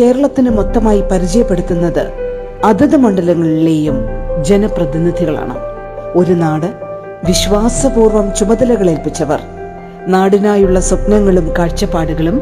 കേരളത്തിന് 0.00 0.50
മൊത്തമായി 0.50 1.00
പരിചയപ്പെടുത്തുന്നത് 1.00 2.06
അതത് 2.64 2.96
മണ്ഡലങ്ങളിലെയും 2.96 3.96
ജനപ്രതിനിധികളാണ്. 4.44 5.54
ഒരു 6.18 6.32
നാട് 6.32 6.66
വിശ്വാസപൂർവം 7.26 8.34
ചുമതലകളേൽപ്പിച്ചവർ. 8.38 9.40
നാടിനായുള്ള 10.06 10.80
സ്വപ്നങ്ങളും 10.80 11.52
കാഴ്ചപ്പാടുകളും 11.58 12.40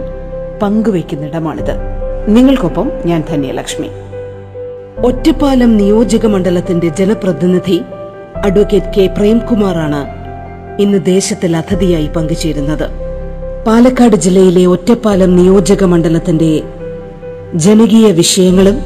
പങ്കുവയ്ക്കുന്നിടമാണിത്. 0.62 1.72
നിങ്ങൾക്കൊപ്പം 2.28 2.92
ഞാൻ 3.06 3.24
ധന്യലക്ഷ്മി. 3.30 3.88
ഒറ്റപ്പാലം 5.06 5.76
നിയോജക 5.76 6.26
മണ്ഡലത്തിന്റെ 6.26 6.88
ജനപ്രതിനിധി 6.88 7.82
അഡ്വക്കേറ്റ് 8.36 9.00
കെ. 9.00 9.14
പ്രേംകുമാറാണ് 9.18 10.06
ഇന്ന് 10.82 11.04
ദേശത്തിൽ 11.04 11.56
അതിഥിയായി 11.56 12.06
പങ്കുചേരുന്നത്. 12.06 12.88
പാലക്കാട് 13.66 14.16
ജില്ലയിലെ 14.16 14.66
ഒറ്റപ്പാലം 14.66 15.36
നിയോജക 15.36 15.84
മണ്ഡലത്തിന്റെ 15.84 16.62
ജനകീയ 17.56 18.10
വിഷയങ്ങളും 18.10 18.80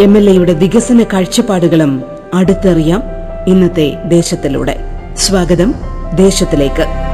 എം 0.00 0.16
എൽ 0.16 0.30
എയുടെ 0.30 0.52
വികസന 0.52 1.02
കാഴ്ചപ്പാടുകളും 1.12 2.02
അടുത്തറിയാം 2.34 3.02
ഇന്നത്തെ 3.48 3.96
ദേശത്തിലൂടെ. 4.04 4.76
സ്വാഗതം 5.18 5.74
ദേശത്തിലേക്ക്. 6.14 7.11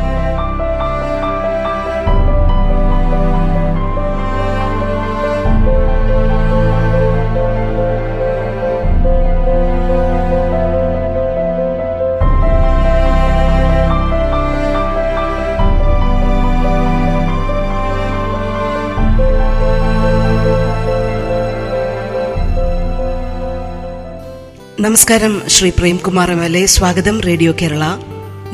നമസ്കാരം 24.80 25.42
Shri 25.48 25.70
Premkumar 25.70 26.30
M 26.30 26.44
L 26.44 26.56
A. 26.56 26.66
സ്വാഗതം 26.66 27.20
റേഡിയോ 27.20 27.54
കേരള 27.62 27.82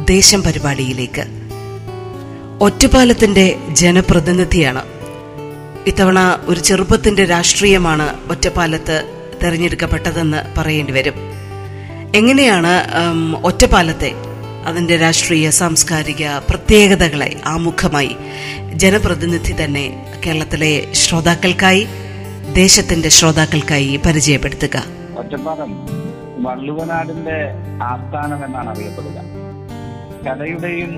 ദേശം 0.05 0.43
പരിപാടിയിലേക്ക്. 0.43 1.25
ഒറ്റപ്പാലത്തിന്റെ 2.61 3.57
ജനപ്രതിനിധിയാണ്. 3.73 4.83
ഇത്തവണ 5.87 6.41
ഒരു 6.47 6.61
ചെറുപ്പത്തിന്റെ 6.61 7.25
രാഷ്ട്രീയമാണ് 7.25 8.15
ഒറ്റപ്പാലത്ത് 8.31 8.97
തെരഞ്ഞെടുക്കപ്പെട്ടതെന്ന് 9.43 10.59
പറയേണ്ടി 10.59 10.93
വരും. 10.93 11.15
എങ്ങനെയാണ് 12.15 12.73
ഒറ്റപ്പാലത്തെ 13.45 14.13
അതിന്റെ 14.67 14.97
രാഷ്ട്രീയ 14.97 15.51
സാംസ്കാരിക 15.51 16.29
പ്രത്യേകതകളെ 16.51 17.41
ആമുഖമായി 17.45 18.17
ജനപ്രതിനിധി 18.75 19.65
തന്നെ 19.65 20.13
കേരളത്തിലെ 20.27 20.93
ശ്രോതാക്കൾക്കായി 20.93 21.87
ദേശത്തിന്റെ 22.53 23.09
ശ്രോതാക്കൾക്കായി 23.09 24.01
പരിചയപ്പെടുത്തുക? 24.07 24.85
ഒറ്റപ്പാലം 25.19 25.71
വള്ളുവനാടിന്റെ 26.45 27.37
ആസ്ഥാനം 27.91 28.41
എന്നാണ് 28.47 28.69
അറിയപ്പെടുക. 28.73 29.19
കലയുടെയും 30.27 30.93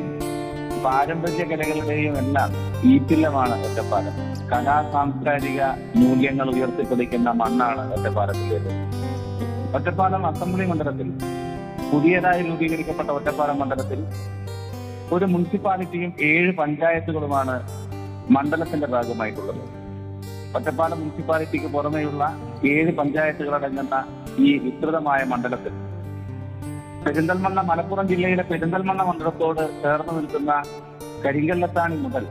പാരമ്പര്യ 0.84 1.44
കലകളുടെയും 1.50 2.14
എല്ലാം 2.22 2.50
ഈറ്റില്ലമാണ് 2.90 3.54
ഒറ്റപ്പാലം. 3.66 4.14
കലാ 4.50 4.76
സാംസ്കാരിക 4.92 5.60
മൂല്യങ്ങൾ 6.02 6.48
ഉയർത്തിപ്പിടിക്കുന്ന 6.54 7.30
മണ്ണാണ് 7.40 7.82
ഒറ്റപ്പാലത്തിലേത് 7.94 8.70
ഒറ്റപ്പാലം 9.76 10.26
അസംബ്ലി 10.26 10.66
മണ്ഡലത്തിൽ 10.66 11.08
പുതിയതായി 11.92 12.42
രൂപീകരിക്കപ്പെട്ട 12.48 13.10
ഒറ്റപ്പാലം 13.10 13.58
മണ്ഡലത്തിൽ 13.58 14.00
ഒരു 15.14 15.24
മുനിസിപ്പാലിറ്റിയും 15.24 16.12
ഏഴ് 16.30 16.52
പഞ്ചായത്തുകളുമാണ് 16.60 17.56
മണ്ഡലത്തിന്റെ 18.36 18.86
ഭാഗമായിട്ടുള്ളത്. 18.86 19.62
ഒറ്റപ്പാലം 20.56 20.98
മുനിസിപ്പാലിറ്റിക്ക് 21.00 21.66
പുറമെയുള്ള 21.66 22.24
ഏഴ് 22.72 22.92
പഞ്ചായത്തുകളടങ്ങുന്ന 22.92 23.96
ഈ 24.44 24.48
വിസ്തൃതമായ 24.64 25.20
മണ്ഡലത്തിൽ. 25.32 25.74
പെരിന്തൽമണ്ണ 27.04 27.60
മലപ്പുറം 27.70 28.06
ജില്ലയിലെ 28.10 28.44
പെരിന്തൽമണ്ണ 28.50 29.02
മണ്ഡലത്തോട് 29.08 29.62
ചേർന്ന് 29.82 30.12
നിൽക്കുന്ന 30.18 30.52
കരിങ്കല്ലത്താണി 31.24 31.96
മുതൽ 32.04 32.24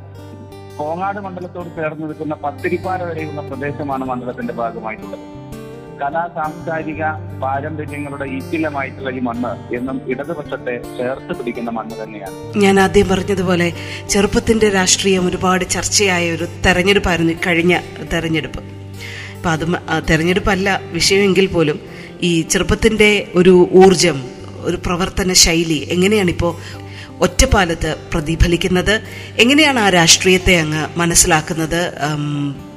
കോങ്ങാട് 0.79 1.19
മണ്ഡലത്തോട് 1.25 1.69
ചേർന്ന് 1.77 2.05
നിൽക്കുന്ന 2.09 2.35
പത്തിരിപ്പാല 2.45 3.01
വരെയുള്ള 3.09 3.41
പ്രദേശമാണ് 3.49 4.03
മണ്ഡലത്തിന്റെ 4.09 4.53
ഭാഗമായിട്ടുള്ളത്. 4.59 5.23
കലാ 5.99 6.23
സാംസ്കാരിക 6.37 7.03
പാരമ്പര്യങ്ങളുടെ 7.43 8.25
ഈറ്റിലമായിട്ടുള്ള 8.37 9.09
ഈ 9.17 9.21
മണ്ണ് 9.27 9.51
എന്നും 9.77 9.97
ഇടതുപക്ഷത്തെ 10.11 10.73
ചേർത്ത് 10.97 11.33
പിടിക്കുന്ന 11.37 11.69
മണ്ണ് 11.77 11.95
തന്നെയാണ്. 12.01 12.35
ഞാൻ 12.63 12.75
ആദ്യം 12.85 13.07
പറഞ്ഞതുപോലെ 13.11 13.67
ചെറുപ്പത്തിന്റെ 14.13 14.69
രാഷ്ട്രീയം 14.79 15.25
ഒരുപാട് 15.31 15.65
ചർച്ചയായ 15.75 16.33
ഒരു 16.37 16.47
തെരഞ്ഞെടുപ്പായിരുന്നു 16.65 17.35
കഴിഞ്ഞ 17.47 17.75
തെരഞ്ഞെടുപ്പ്. 18.13 18.63
അപ്പൊ 19.37 19.49
അത് 19.55 19.65
തെരഞ്ഞെടുപ്പല്ല 20.09 20.69
വിഷയമെങ്കിൽ 20.97 21.47
പോലും 21.55 21.79
ഈ 22.23 22.41
ചെറുപ്പത്തിന്റെ 22.41 23.27
ഒരു 23.35 23.69
ഊർജം 23.73 24.17
ഒരു 24.63 24.77
പ്രവർത്തന 24.85 25.33
ശൈലി 25.33 25.87
എങ്ങനെയാണ് 25.91 26.29
ഇപ്പോൾ 26.29 26.55
ഒറ്റപ്പാലത്ത് 27.19 27.95
പ്രതിഫലിക്കുന്നത്? 28.13 29.01
എങ്ങനെയാണ് 29.39 29.79
ആ 29.79 29.89
രാഷ്ട്രീയത്തെ 29.89 30.59
അങ്ങ് 30.59 30.99
മനസ്സിലാക്കുന്നത് 30.99 31.93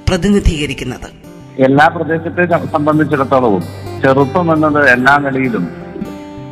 പ്രതിനിധീകരിക്കുന്നത്? 0.09 1.09
എല്ലാ 1.65 1.88
പ്രദേശത്തെ 1.88 2.44
സംബന്ധിച്ചിടത്തോളവും 2.72 3.62
ചെറുപ്പം 4.03 4.53
എന്നത് 4.53 4.91
എല്ലാ 4.91 5.19
നിലയിലും 5.19 5.69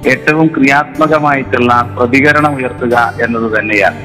ഏറ്റവും 0.06 0.46
ക്രിയാത്മകമായിട്ടുള്ള 0.46 1.94
പ്രതികരണം 1.96 2.54
ഉയർത്തുക 2.54 3.14
എന്നത് 3.24 3.58
തന്നെയാണ്. 3.58 4.00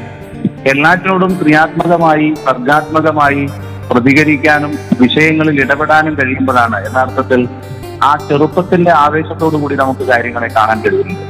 എല്ലാറ്റിനോടും 0.70 1.40
ക്രിയാത്മകമായി 1.44 2.34
സർഗാത്മകമായി 2.46 3.50
പ്രതികരിക്കാനും 3.92 4.80
വിഷയങ്ങളിൽ 5.02 5.62
ഇടപെടാനും 5.62 6.18
കഴിയുമ്പോഴാണ് 6.20 6.86
യഥാർത്ഥത്തിൽ 6.88 7.48
ആ 8.04 8.16
ചെറുപ്പത്തിന്റെ 8.28 8.92
ആവേശത്തോടു 8.92 9.58
കൂടി 9.58 9.76
നമുക്ക് 9.76 10.04
കാര്യങ്ങളെ 10.04 10.48
കാണാൻ 10.48 10.82
കഴിയുന്നത് 10.82 11.26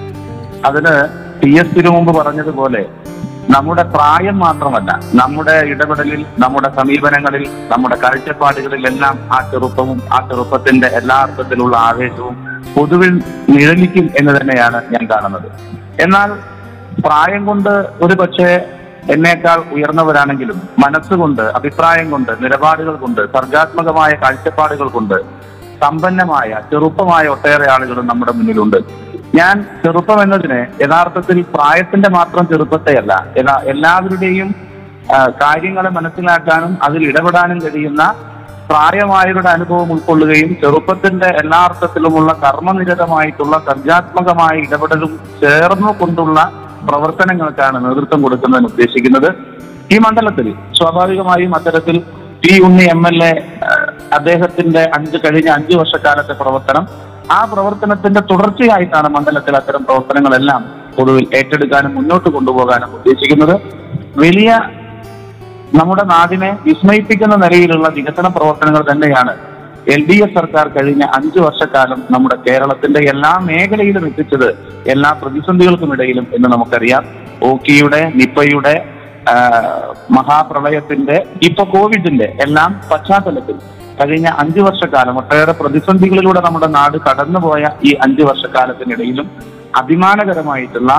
അതിന് 0.65 0.93
ടി 1.41 1.59
എസ് 1.59 1.75
തിരുമുമ്പ് 1.75 2.11
പറഞ്ഞതുപോലെ 2.17 2.81
നമ്മുടെ 3.49 3.83
പ്രായം 3.83 4.39
മാത്രമല്ല 4.39 4.91
നമ്മുടെ 5.13 5.55
ഇടപെടലിൽ 5.65 6.25
നമ്മുടെ 6.39 6.69
സമീപനങ്ങളിൽ 6.77 7.43
നമ്മുടെ 7.71 7.95
കാഴ്ചപ്പാടുകളിലെല്ലാം 7.95 9.15
ആ 9.31 9.41
ചെറുപ്പവും 9.51 10.01
ആ 10.11 10.19
ചെറുപ്പത്തിന്റെ 10.29 10.87
എല്ലാ 10.87 11.15
അർത്ഥത്തിലുള്ള 11.15 11.77
ആവേശവും 11.77 12.35
പൊതുവിൽ 12.75 13.13
നിഴലിക്കും 13.49 14.11
എന്ന് 14.19 14.41
തന്നെയാണ് 14.41 14.81
ഞാൻ 14.91 15.09
കാണുന്നത്. 15.09 15.47
എന്നാൽ 15.99 16.29
പ്രായം 17.03 17.45
കൊണ്ട് 17.45 17.69
ഒരു 18.01 18.13
പക്ഷേ 18.13 18.49
എന്നേക്കാൾ 19.11 19.63
ഉയർന്നവരാണെങ്കിലും 19.71 20.61
മനസ്സുകൊണ്ട് 20.79 21.41
അഭിപ്രായം 21.41 22.11
കൊണ്ട് 22.11 22.31
നിലപാടുകൾ 22.43 22.95
കൊണ്ട് 22.95 23.21
സർഗാത്മകമായ 23.33 24.11
കാഴ്ചപ്പാടുകൾ 24.23 24.87
കൊണ്ട് 24.87 25.17
സമ്പന്നമായ 25.83 26.61
ചെറുപ്പമായ 26.71 27.27
ഒട്ടേറെ 27.27 27.71
ആളുകൾ 27.71 28.01
നമ്മുടെ 28.01 28.31
മുന്നിലുണ്ട്. 28.31 28.77
ഞാൻ 29.35 29.65
ചെറുപ്പം 29.85 30.23
എന്നതിന് 30.23 30.83
യഥാർത്ഥത്തിൽ 30.83 31.41
പ്രായത്തിന്റെ 31.41 32.09
മാത്രം 32.09 32.47
ചെറുപ്പത്തെയല്ല 32.47 33.25
എല്ലാ- 33.37 33.63
എല്ലാവരുടെയും 33.65 34.55
കാര്യങ്ങളെ 35.41 35.89
മനസ്സിലാക്കാനും 35.89 36.77
അതിൽ 36.83 37.07
ഇടപെടാനും 37.07 37.59
കഴിയുന്ന 37.59 38.15
പ്രായമായവരുടെ 38.69 39.49
അനുഭവം 39.49 39.91
ഉൾക്കൊള്ളുകയും 39.91 40.57
ചെറുപ്പത്തിന്റെ 40.61 41.25
എല്ലാ 41.25 41.57
അർത്ഥത്തിലുമുള്ള 41.57 42.33
കർമ്മനിരതമായിട്ടുള്ള 42.33 43.61
സർജാത്മകമായ 43.69 44.57
ഇടപെടലും 44.57 45.19
ചേർന്നു 45.41 45.99
കൊണ്ടുള്ള 45.99 46.37
പ്രവർത്തനങ്ങൾക്കാണ് 46.87 47.85
നേതൃത്വം 47.85 48.21
കൊടുക്കുന്നതിന് 48.21 48.67
ഉദ്ദേശിക്കുന്നത്. 48.67 49.29
ഈ 49.93 49.97
മണ്ഡലത്തിൽ 49.97 50.53
സ്വാഭാവികമായും 50.77 51.55
അത്തരത്തിൽ 51.55 52.01
T 52.43 52.63
Unni 52.63 52.83
M 52.83 53.07
L 53.07 53.23
A 53.23 53.33
അദ്ദേഹത്തിന്റെ 54.17 54.83
അഞ്ച് 54.97 55.17
കഴിഞ്ഞ 55.23 55.49
അഞ്ചു 55.57 55.75
വർഷക്കാലത്തെ 55.81 56.33
പ്രവർത്തനം. 56.41 56.83
ആ 57.37 57.39
പ്രവർത്തനത്തിന്റെ 57.51 58.21
തുടർച്ചയായിട്ടാണ് 58.31 59.09
മണ്ഡലത്തിൽ 59.15 59.55
അത്തരം 59.59 59.83
പ്രവർത്തനങ്ങളെല്ലാം 59.87 60.61
പൊതുവിൽ 60.97 61.25
ഏറ്റെടുക്കാനും 61.39 61.91
മുന്നോട്ട് 61.97 62.29
കൊണ്ടുപോകാനും 62.35 62.89
ഉദ്ദേശിക്കുന്നത്. 62.97 63.55
വലിയ 64.23 64.49
നമ്മുടെ 65.79 66.03
നാടിനെ 66.13 66.49
വിസ്മയിപ്പിക്കുന്ന 66.65 67.35
നിലയിലുള്ള 67.43 67.87
വികസന 67.97 68.27
പ്രവർത്തനങ്ങൾ 68.37 68.81
തന്നെയാണ് 68.91 69.33
എൽ 69.93 70.01
ഡി 70.07 70.15
എഫ് 70.23 70.35
സർക്കാർ 70.37 70.65
കഴിഞ്ഞ 70.75 71.03
അഞ്ചു 71.17 71.39
വർഷക്കാലം 71.45 71.99
നമ്മുടെ 72.13 72.37
കേരളത്തിന്റെ 72.47 72.99
എല്ലാ 73.11 73.31
മേഖലയിലും 73.47 74.03
എത്തിച്ചത് 74.09 74.49
എല്ലാ 74.93 75.11
പ്രതിസന്ധികൾക്കും 75.21 75.93
ഇടയിലും 75.95 76.25
എന്ന് 76.35 76.49
നമുക്കറിയാം. 76.53 77.03
ഓക്കിയുടെ 77.49 78.01
നിപ്പയുടെ 78.19 78.75
മഹാപ്രളയത്തിന്റെ 80.17 81.17
ഇപ്പൊ 81.47 81.63
കോവിഡിന്റെ 81.73 82.27
എല്ലാം 82.45 82.71
പശ്ചാത്തലത്തിൽ 82.91 83.57
കഴിഞ്ഞ 83.99 84.27
അഞ്ചു 84.41 84.61
വർഷക്കാലം 84.61 85.17
ഒട്ടേറെ 85.21 85.53
പ്രതിസന്ധികളിലൂടെ 85.61 86.41
നമ്മുടെ 86.45 86.67
നാട് 86.77 86.97
കടന്നുപോയ 87.07 87.63
ഈ 87.89 87.91
അഞ്ചു 88.05 88.23
വർഷക്കാലത്തിനിടയിലും 88.23 89.27
അഭിമാനകരമായിട്ടുള്ള 89.81 90.93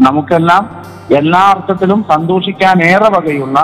നമുക്കെല്ലാം 0.00 0.62
എല്ലാ 1.18 1.42
അർത്ഥത്തിലും 1.54 2.00
സന്തോഷിക്കാൻ 2.12 2.76
ഏറെ 2.92 3.08
വകയുള്ള 3.16 3.58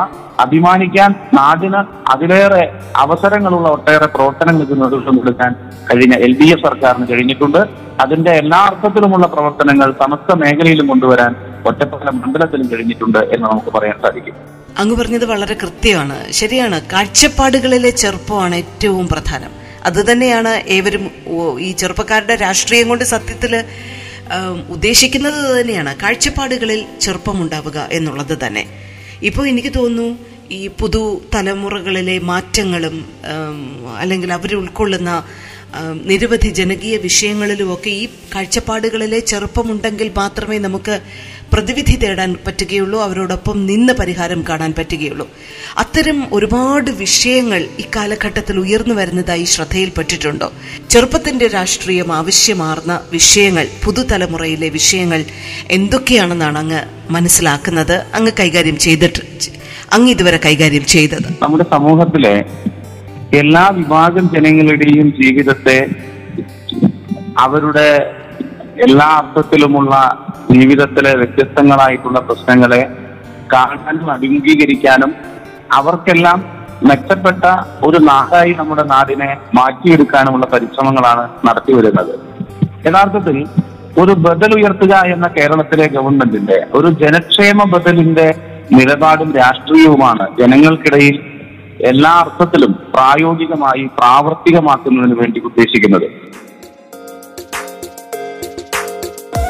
അഭിമാനിക്കാൻ 0.44 1.10
നാടിന് 1.38 1.80
അതിലേറെ 2.12 2.62
അവസരങ്ങളുള്ള 2.96 3.68
ഒട്ടേറെ 3.68 4.08
പ്രവർത്തനങ്ങൾക്ക് 4.14 4.76
നേതൃത്വം 4.82 5.16
കൊടുക്കാൻ 5.18 5.52
കഴിഞ്ഞ 5.90 6.14
എൽ 6.26 6.32
ഡി 6.40 6.46
എഫ് 6.54 6.64
സർക്കാരിന് 6.66 7.06
കഴിഞ്ഞിട്ടുണ്ട്. 7.10 7.60
അതിന്റെ 8.04 8.32
എല്ലാ 8.42 8.60
അർത്ഥത്തിലുമുള്ള 8.68 9.26
പ്രവർത്തനങ്ങൾ 9.34 9.88
സമസ്ത 10.02 10.36
മേഖലയിലും 10.42 10.86
കൊണ്ടുവരാൻ 10.92 11.34
ഒറ്റപ്പാലം 11.70 12.16
മണ്ഡലത്തിലും 12.22 12.68
കഴിഞ്ഞിട്ടുണ്ട് 12.72 13.20
എന്ന് 13.34 13.46
നമുക്ക് 13.48 13.72
പറയാൻ 13.76 13.98
സാധിക്കും. 14.04 14.36
അങ്ങ് 14.78 14.94
പറഞ്ഞത് 14.96 15.24
വളരെ 15.24 15.54
കൃത്യമാണ്. 15.62 16.16
ശരിയാണ്. 16.32 16.76
കാഴ്ചപ്പാടുകളിലെ 16.92 17.90
ചെറുപ്പമാണ് 18.02 18.54
ഏറ്റവും 18.54 19.06
പ്രധാനം. 19.08 19.52
അത് 19.86 20.00
തന്നെയാണ് 20.10 20.52
ഏവരും 20.76 21.04
ഈ 21.60 21.72
ചെറുപ്പക്കാരുടെ 21.72 22.34
രാഷ്ട്രീയം 22.34 22.88
കൊണ്ട് 22.88 23.04
സത്യത്തിൽ 23.04 23.54
ഉദ്ദേശിക്കുന്നത് 24.68 25.60
തന്നെയാണ്. 25.60 25.96
കാഴ്ചപ്പാടുകളിൽ 26.02 26.80
ചെറുപ്പമുണ്ടാവുക 27.00 27.88
എന്നുള്ളത് 27.92 28.34
തന്നെ. 28.46 28.64
ഇപ്പോൾ 29.22 29.48
എനിക്ക് 29.48 29.72
തോന്നുന്നു 29.76 30.18
ഈ 30.52 30.68
പുതു 30.80 31.22
തലമുറകളിലെ 31.34 32.18
മാറ്റങ്ങളും 32.30 32.96
അല്ലെങ്കിൽ 33.98 34.32
അവർ 34.32 34.50
ഉൾക്കൊള്ളുന്ന 34.54 35.12
നിരവധി 36.10 36.48
ജനകീയ 36.48 36.96
വിഷയങ്ങളിലുമൊക്കെ 36.96 37.90
ഈ 37.90 38.08
കാഴ്ചപ്പാടുകളിലെ 38.34 39.20
ചെറുപ്പമുണ്ടെങ്കിൽ 39.20 40.08
മാത്രമേ 40.16 40.58
നമുക്ക് 40.58 40.94
പ്രതിവിധി 41.52 41.96
തേടാൻ 41.96 42.36
പറ്റുകയുള്ളൂ 42.46 43.00
അവരോടൊപ്പം 43.00 43.66
നിന്ന് 43.66 43.92
പരിഹാരം 43.92 44.44
കാണാൻ 44.48 44.74
പറ്റുകയുള്ളൂ. 44.78 45.28
അത്തരം 45.78 46.26
ഒരുപാട് 46.32 46.90
വിഷയങ്ങൾ 46.90 47.64
ഇക്കാലഘട്ടത്തിൽ 47.78 48.58
ഉയർന്നു 48.58 48.94
വരുന്നതായി 48.94 49.44
ശ്രദ്ധയിൽപ്പെട്ടിട്ടുണ്ടോ? 49.44 50.52
ചെറുപ്പത്തിന്റെ 50.90 51.46
രാഷ്ട്രീയം 51.46 52.12
ആവശ്യമാർന്ന 52.12 53.00
വിഷയങ്ങൾ 53.12 53.66
പുതുതലമുറയിലെ 53.84 54.68
വിഷയങ്ങൾ 54.68 55.24
എന്തൊക്കെയാണെന്നാണ് 55.70 56.58
അങ്ങ് 56.58 56.82
മനസ്സിലാക്കുന്നത്? 57.10 57.96
അങ്ങ് 58.14 58.32
കൈകാര്യം 58.40 58.78
ചെയ്തിട്ട് 58.78 59.22
അങ്ങ് 59.92 60.10
ഇതുവരെ 60.10 60.40
കൈകാര്യം 60.44 60.86
ചെയ്തത്. 60.86 61.28
നമ്മുടെ 61.42 61.64
സമൂഹത്തിലെ 61.70 62.44
എല്ലാ 63.38 63.68
വിഭാഗം 63.68 64.30
ജനങ്ങളുടെയും 64.34 65.12
ജീവിതത്തെ 65.22 65.86
അവരുടെ 67.38 67.88
എല്ലാ 68.86 69.06
അർത്ഥത്തിലുമുള്ള 69.18 69.94
ജീവിതത്തിലെ 70.50 71.12
വ്യത്യസ്തങ്ങളായിട്ടുള്ള 71.20 72.18
പ്രശ്നങ്ങളെ 72.20 72.80
കാണാനും 73.52 74.08
അഭിമുഖീകരിക്കാനും 74.14 75.10
അവർക്കെല്ലാം 75.78 76.38
മെച്ചപ്പെട്ട 76.88 77.44
ഒരു 77.86 77.98
നാടായി 78.08 78.52
നമ്മുടെ 78.60 78.84
നാടിനെ 78.92 79.28
മാറ്റിയെടുക്കാനുമുള്ള 79.58 80.46
പരിശ്രമങ്ങളാണ് 80.52 81.24
നടത്തി 81.48 81.72
വരുന്നത്. 81.72 82.14
യഥാർത്ഥത്തിൽ 82.86 83.36
ഒരു 84.02 84.12
ബദൽ 84.24 84.52
ഉയർത്തുക 84.58 84.94
എന്ന 85.14 85.26
കേരളത്തിലെ 85.38 85.86
ഗവൺമെന്റിന്റെ 85.96 86.58
ഒരു 86.74 86.88
ജനക്ഷേമ 87.02 87.62
ബദലിന്റെ 87.72 88.28
നിലപാടും 88.78 89.30
രാഷ്ട്രീയവുമാണ് 89.40 90.26
ജനങ്ങൾക്കിടയിൽ 90.40 91.16
എല്ലാ 91.90 92.12
അർത്ഥത്തിലും 92.24 92.72
പ്രായോഗികമായി 92.94 93.84
പ്രാവർത്തികമാക്കുന്നതിന് 93.98 95.16
വേണ്ടി 95.22 95.40
ഉദ്ദേശിക്കുന്നത്. 95.48 96.08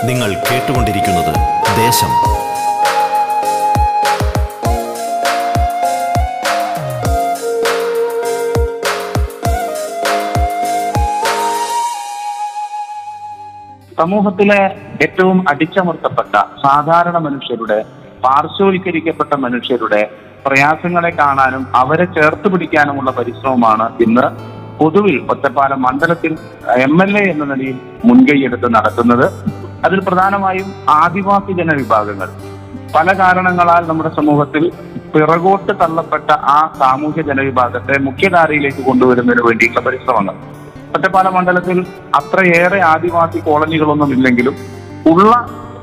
നിങ്ങൾ 0.07 0.31
കേട്ടുകൊണ്ടിരിക്കുന്നത് 0.43 1.33
ദേശം. 1.77 2.13
സമൂഹത്തിലെ 13.99 14.61
ഏറ്റവും 15.03 15.39
അടിച്ചമർത്തപ്പെട്ട 15.49 16.35
സാധാരണ 16.65 17.17
മനുഷ്യരുടെ 17.19 17.79
പാർശ്വവൽക്കരിക്കപ്പെട്ട 18.25 19.33
മനുഷ്യരുടെ 19.37 20.01
പ്രയാസങ്ങളെ 20.45 21.11
കാണാനും 21.13 21.63
അവരെ 21.75 22.07
ചേർത്ത് 22.17 22.49
പിടിക്കാനുമുള്ള 22.53 23.11
പരിശ്രമമാണ് 23.11 23.87
ഇന്ന് 24.01 24.27
പൊതുവിൽ 24.79 25.17
ഒറ്റപ്പാലം 25.33 25.81
മണ്ഡലത്തിൽ 25.83 26.33
എം 26.87 26.95
എൽ 27.03 27.13
എ 27.19 27.25
എന്ന 27.31 27.45
നിലയിൽ 27.45 27.77
മുൻകൈയെടുത്ത് 28.05 28.69
നടത്തുന്നത് 28.75 29.27
അതിൽ 29.85 30.01
പ്രധാനമായും 30.01 30.69
ആദിവാസി 30.89 31.53
ജനവിഭാഗങ്ങൾ. 31.53 32.29
പല 32.95 33.13
കാരണങ്ങളാൽ 33.19 33.83
നമ്മുടെ 33.89 34.11
സമൂഹത്തിൽ 34.17 34.73
പിറകോട്ട് 35.15 35.73
തള്ളപ്പെട്ട 35.83 36.31
ആ 36.31 36.73
സാമൂഹ്യ 36.79 37.23
ജനവിഭാഗത്തെ 37.23 37.95
മുഖ്യധാരയിലേക്ക് 38.01 38.83
കൊണ്ടുവരുന്നതിന് 38.85 39.43
വേണ്ടിയിട്ടുള്ള 39.47 39.85
പരിശ്രമങ്ങൾ. 39.87 40.35
ഒറ്റപ്പാല 40.97 41.29
മണ്ഡലത്തിൽ 41.29 41.87
അത്രയേറെ 42.15 42.81
ആദിവാസി 42.81 43.39
കോളനികളൊന്നും 43.39 44.11
ഇല്ലെങ്കിലും 44.13 44.57
ഉള്ള 45.07 45.33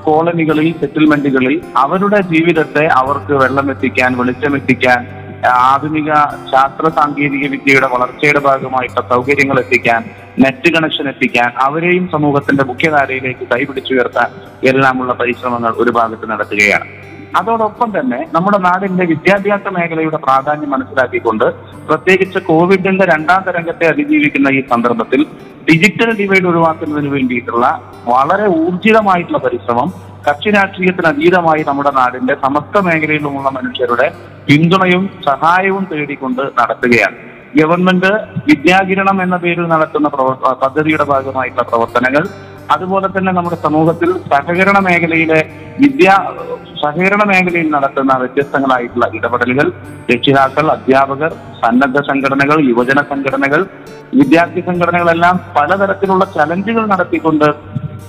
കോളനികളിൽ 0.04 0.68
സെറ്റിൽമെന്റുകളിൽ 0.80 1.62
അവരുടെ 1.78 2.22
ജീവിതത്തെ 2.22 2.86
അവർക്ക് 3.02 3.34
വെള്ളം 3.34 3.72
എത്തിക്കാൻ 3.72 4.18
വെളിച്ചം 4.18 4.56
എത്തിക്കാൻ 4.56 5.00
ആധുനിക 5.64 6.12
ശാസ്ത്ര 6.52 6.88
സാങ്കേതിക 6.90 7.48
വിദ്യയുടെ 7.52 7.88
വളർച്ചയുടെ 7.88 8.40
ഭാഗമായിട്ട് 8.40 9.02
സൗകര്യങ്ങൾ 9.10 9.60
എത്തിക്കാൻ 9.60 10.02
നെറ്റ് 10.40 10.70
കണക്ഷൻ 10.70 11.08
എത്തിക്കാൻ 11.08 11.52
അവരെയും 11.66 12.08
സമൂഹത്തിന്റെ 12.08 12.64
മുഖ്യധാരയിലേക്ക് 12.64 13.46
കൈപിടിച്ചുയർത്താൻ 13.54 14.30
എല്ലാമുള്ള 14.68 15.14
പരിശ്രമങ്ങൾ 15.14 15.74
ഒരു 15.78 15.92
ഭാഗത്ത് 15.92 16.28
നടത്തുകയാണ് 16.30 16.88
അതോടൊപ്പം 17.40 17.90
തന്നെ 18.00 18.20
നമ്മുടെ 18.34 18.58
നാടിന്റെ 18.58 19.06
വിദ്യാഭ്യാസ 19.06 19.68
മേഖലയുടെ 19.68 20.18
പ്രാധാന്യം 20.18 20.70
മനസ്സിലാക്കിക്കൊണ്ട് 20.70 21.46
പ്രത്യേകിച്ച് 21.88 22.40
കോവിഡിന്റെ 22.40 23.06
രണ്ടാം 23.06 23.42
തരംഗത്തെ 23.44 23.86
അതിജീവിക്കുന്ന 23.88 24.50
ഈ 24.50 24.62
സന്ദർഭത്തിൽ 24.62 25.22
ഡിജിറ്റൽ 25.70 26.12
ഡിവൈഡ് 26.12 26.48
ഒഴിവാക്കുന്നതിന് 26.48 27.10
വേണ്ടിയിട്ടുള്ള 27.10 27.66
വളരെ 28.08 28.48
ഊർജിതമായിട്ടുള്ള 28.60 29.38
പരിശ്രമം 29.38 29.90
കക്ഷി 30.28 30.50
രാഷ്ട്രീയത്തിന് 30.50 31.10
അതീതമായി 31.12 31.62
നമ്മുടെ 31.70 31.92
നാടിന്റെ 32.00 32.34
സമസ്ത 32.44 32.78
മേഖലയിലുമുള്ള 32.88 33.50
മനുഷ്യരുടെ 33.58 34.08
പിന്തുണയും 34.48 35.04
സഹായവും 35.28 35.84
തേടിക്കൊണ്ട് 35.92 36.44
നടത്തുകയാണ്. 36.60 37.18
ഗവൺമെന്റ് 37.60 38.12
വിദ്യാകിരണം 38.48 39.18
എന്ന 39.26 39.36
പേരിൽ 39.44 39.66
നടത്തുന്ന 39.74 40.08
പദ്ധതിയുടെ 40.64 41.06
ഭാഗമായിട്ടുള്ള 41.14 41.66
പ്രവർത്തനങ്ങൾ 41.72 42.24
അതുപോലെ 42.70 43.08
തന്നെ 43.08 43.32
നമ്മുടെ 43.32 43.58
സമൂഹത്തിൽ 43.64 44.10
സഹകരണ 44.32 44.78
മേഖലയിലെ 44.80 45.40
വിദ്യാ 45.80 46.16
സഹകരണ 46.82 47.22
മേഖലയിൽ 47.24 47.70
നടത്തുന്ന 47.70 48.14
വ്യത്യസ്തങ്ങളായിട്ടുള്ള 48.18 49.06
ഇടപെടലുകൾ 49.14 49.68
രക്ഷിതാക്കൾ 50.12 50.66
അധ്യാപകർ 50.72 51.32
സന്നദ്ധ 51.62 52.00
സംഘടനകൾ 52.02 52.58
യുവജന 52.70 53.00
സംഘടനകൾ 53.10 53.62
വിദ്യാർത്ഥി 54.14 54.62
സംഘടനകളെല്ലാം 54.62 55.36
പലതരത്തിലുള്ള 55.58 56.26
ചലഞ്ചുകൾ 56.38 56.86
നടത്തിക്കൊണ്ട് 56.86 57.48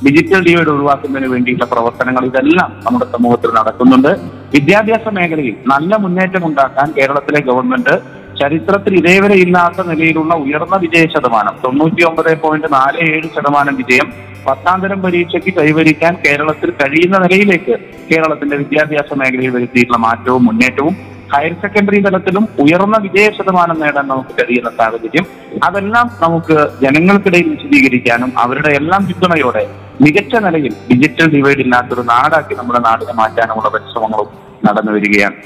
ഡിജിറ്റൽ 0.04 0.40
ഡിവൈഡ് 0.46 0.70
ഒഴിവാക്കുന്നതിന് 0.70 1.28
വേണ്ടിയിട്ടുള്ള 1.32 1.68
പ്രവർത്തനങ്ങൾ 1.72 2.24
ഇതെല്ലാം 2.24 2.70
നമ്മുടെ 2.84 3.06
സമൂഹത്തിൽ 3.12 3.50
നടക്കുന്നുണ്ട്. 3.50 4.12
വിദ്യാഭ്യാസ 4.54 5.08
മേഖലയിൽ 5.08 5.56
നല്ല 5.66 5.96
മുന്നേറ്റം 5.96 6.44
ഉണ്ടാക്കാൻ 6.46 6.88
കേരളത്തിലെ 6.98 7.40
ഗവൺമെന്റ് 7.40 7.94
ചരിത്രത്തിൽ 8.40 8.92
ഇതേവരെ 8.98 9.36
ഇല്ലാത്ത 9.36 9.80
നിലയിലുള്ള 9.88 10.34
ഉയർന്ന 10.34 10.76
വിജയ 10.76 11.06
ശതമാനം 11.06 11.54
തൊണ്ണൂറ്റി 11.64 12.02
ഒമ്പത് 12.02 12.30
പോയിന്റ് 12.44 12.68
നാല് 12.72 12.98
ഏഴ് 13.08 13.28
ശതമാനം 13.36 13.74
വിജയം 13.76 14.08
പത്താം 14.46 14.80
തരം 14.80 15.02
പരീക്ഷയ്ക്ക് 15.02 15.52
കൈവരിക്കാൻ 15.58 16.14
കേരളത്തിൽ 16.26 16.70
കഴിയുന്ന 16.80 17.18
നിലയിലേക്ക് 17.18 17.74
കേരളത്തിന്റെ 18.10 18.56
വിദ്യാഭ്യാസ 18.56 19.14
മേഖലയിൽ 19.14 19.50
വരുത്തിയിട്ടുള്ള 19.50 19.98
മാറ്റവും 19.98 20.44
മുന്നേറ്റവും 20.44 20.94
ഹയർ 21.34 21.52
സെക്കൻഡറി 21.54 21.98
തലത്തിലും 22.00 22.48
ഉയർന്ന 22.58 22.96
വിജയ 22.98 23.30
ശതമാനം 23.30 23.80
നേടാൻ 23.80 24.08
നമുക്ക് 24.08 24.32
കഴിയുന്ന 24.38 24.70
സാഹചര്യം 24.78 25.26
അതെല്ലാം 25.64 26.10
നമുക്ക് 26.22 26.56
ജനങ്ങൾക്കിടയിൽ 26.82 27.48
വിശദീകരിക്കാനും 27.48 28.32
അവരുടെ 28.38 28.70
എല്ലാം 28.70 29.06
പിന്തുണയോടെ 29.06 29.62
മികച്ച 30.00 30.34
നിലയിൽ 30.36 30.74
ഡിജിറ്റൽ 30.90 31.26
ഡിവൈഡ് 31.26 31.58
ഇല്ലാത്തൊരു 31.58 32.02
നാടാക്കി 32.02 32.54
നമ്മുടെ 32.54 32.78
നാടിനെ 32.78 33.12
മാറ്റാനുമുള്ള 33.12 33.68
പരിശ്രമങ്ങളും 33.68 34.28
നടന്നു 34.64 34.92
വരികയാണ്. 34.92 35.36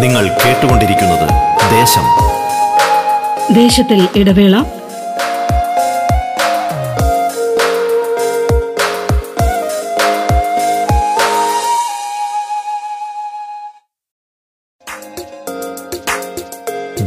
നിങ്ങൾ 0.00 0.24
കേട്ടുകൊണ്ടിരിക്കുന്നത് 0.42 1.26
ദേശം. 1.70 2.06
ദേശത്തിൽ 3.54 4.08
ഇടവേള 4.14 4.56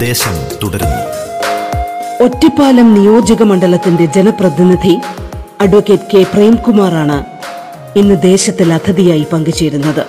ദേശം 0.06 0.36
തുടരുന്നു. 0.64 1.04
ഒറ്റപ്പാലം 2.24 2.94
നിയോജക 2.94 3.44
മണ്ഡലത്തിന്റെ 3.44 4.06
ജനപ്രതിനിധി 4.06 5.00
അഡ്വക്കേറ്റ് 5.62 6.10
കെ 6.14 6.26
പ്രേംകുമാറാണ് 6.34 7.18
ഇന്ന് 8.00 8.22
ദേശത്തിൽ 8.22 8.74
അതിഥിയായി 8.74 9.28
പങ്കുചേരുന്നത്. 9.34 10.04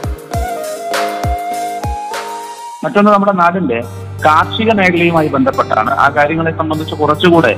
മറ്റൊന്ന് 2.85 3.11
നമ്മുടെ 3.11 3.33
നാടിന്റെ 3.33 3.81
കാർഷിക 4.25 4.73
മേഖലയുമായി 4.73 5.29
ബന്ധപ്പെട്ടാണ്. 5.29 5.91
ആ 5.91 6.09
കാര്യങ്ങളെ 6.17 6.53
സംബന്ധിച്ച് 6.59 6.95
കുറച്ചുകൂടെ 6.95 7.53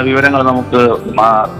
വിവരങ്ങൾ 0.00 0.42
നമുക്ക് 0.42 0.82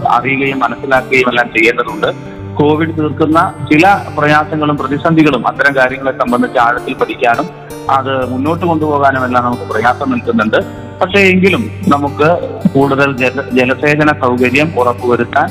അറിയുകയും 0.07 0.59
മനസ്സിലാക്കുകയും 0.59 1.29
എല്ലാം 1.29 1.49
ചെയ്യേണ്ടതുണ്ട്. 1.55 2.37
കോവിഡ് 2.59 2.97
തീർക്കുന്ന 2.97 3.53
ചില 3.71 3.87
പ്രയാസങ്ങളും 4.17 4.77
പ്രതിസന്ധികളും 4.77 5.47
അത്തരം 5.47 5.75
കാര്യങ്ങളെ 5.75 6.11
സംബന്ധിച്ച് 6.11 6.59
ആഴത്തിൽ 6.59 6.93
പഠിക്കാനും 6.93 7.66
അത് 7.89 8.31
മുന്നോട്ട് 8.31 8.65
കൊണ്ടുപോകാനും 8.65 9.25
എല്ലാം 9.25 9.43
നമുക്ക് 9.43 9.65
പ്രയാസം 9.71 10.11
നിൽക്കുന്നുണ്ട്. 10.11 10.59
പക്ഷേ 11.01 11.19
എങ്കിലും 11.19 11.63
നമുക്ക് 11.87 12.29
കൂടുതൽ 12.73 13.17
ജല 13.17 13.41
ജലസേചന 13.53 14.09
സൗകര്യം 14.21 14.79
ഉറപ്പുവരുത്താൻ 14.79 15.49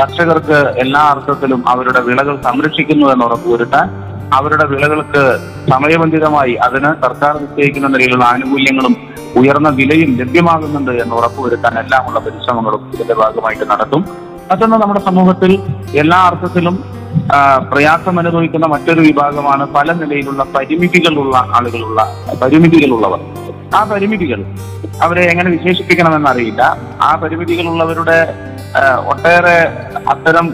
കർഷകർക്ക് 0.00 0.58
എല്ലാ 0.82 1.00
അർത്ഥത്തിലും 1.12 1.68
അവരുടെ 1.68 2.00
വിളകൾ 2.00 2.40
സംരക്ഷിക്കുന്നു 2.42 3.06
എന്ന് 3.12 3.24
ഉറപ്പുവരുത്താൻ 3.24 3.88
അവരുടെ 4.32 4.64
വിളകൾക്ക് 4.64 5.22
സമയബന്ധിതമായി 5.70 6.54
അതിന് 6.54 6.90
സർക്കാർ 7.04 7.34
നിശ്ചയിക്കുന്ന 7.42 7.88
നിലയിലുള്ള 7.88 8.24
ആനുകൂല്യങ്ങളും 8.24 8.96
ഉയർന്ന 9.40 9.68
വിലയും 9.68 10.10
ലഭ്യമാകുന്നുണ്ട് 10.20 10.90
എന്ന് 10.90 11.14
ഉറപ്പുവരുത്താൻ 11.16 11.78
എല്ലാമുള്ള 11.78 12.20
പരിശ്രമങ്ങളും 12.20 12.90
ഇതിന്റെ 12.94 13.14
ഭാഗമായിട്ട് 13.14 13.64
നടത്തും. 13.70 14.04
മറ്റൊന്ന് 14.50 14.76
നമ്മുടെ 14.76 15.00
സമൂഹത്തിൽ 15.00 15.58
എല്ലാ 15.94 16.18
അർത്ഥത്തിലും 16.18 16.97
പ്രയാസം 17.70 18.18
അനുഭവിക്കുന്ന 18.18 18.66
മറ്റൊരു 18.66 19.00
വിഭാഗമാണ് 19.00 19.64
പല 19.76 19.92
നിലയിലുള്ള 19.92 20.42
പരിമിതികളുള്ള 20.56 21.36
ആളുകളുള്ള 21.56 22.00
പരിമിതികളുള്ളവർ. 22.42 23.20
ആ 23.78 23.80
പരിമിതികൾ 23.90 24.40
അവരെ 25.02 25.24
എങ്ങനെ 25.30 25.50
വിശേഷിപ്പിക്കണമെന്ന് 25.56 26.30
അറിയില്ല 26.30 26.62
ആ 27.02 27.10
പരിമിതികളുള്ളവരുടെ 27.22 28.18
ഒട്ടേറെ 29.12 29.58
അത്തരം 30.12 30.46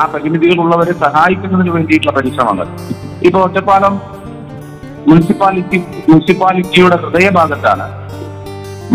ആ 0.00 0.02
പരിമിതികളുള്ളവരെ 0.14 0.92
സഹായിക്കുന്നതിന് 1.04 1.72
വേണ്ടിയിട്ടുള്ള 1.76 2.14
പരിശ്രമങ്ങൾ. 2.18 2.68
ഇപ്പൊ 3.26 3.38
ഒറ്റപ്പാലം 3.46 3.94
മുനിസിപ്പാലിറ്റി 5.08 5.78
മുനിസിപ്പാലിറ്റിയുടെ 6.10 6.96
ഹൃദയഭാഗത്താണ് 6.96 7.86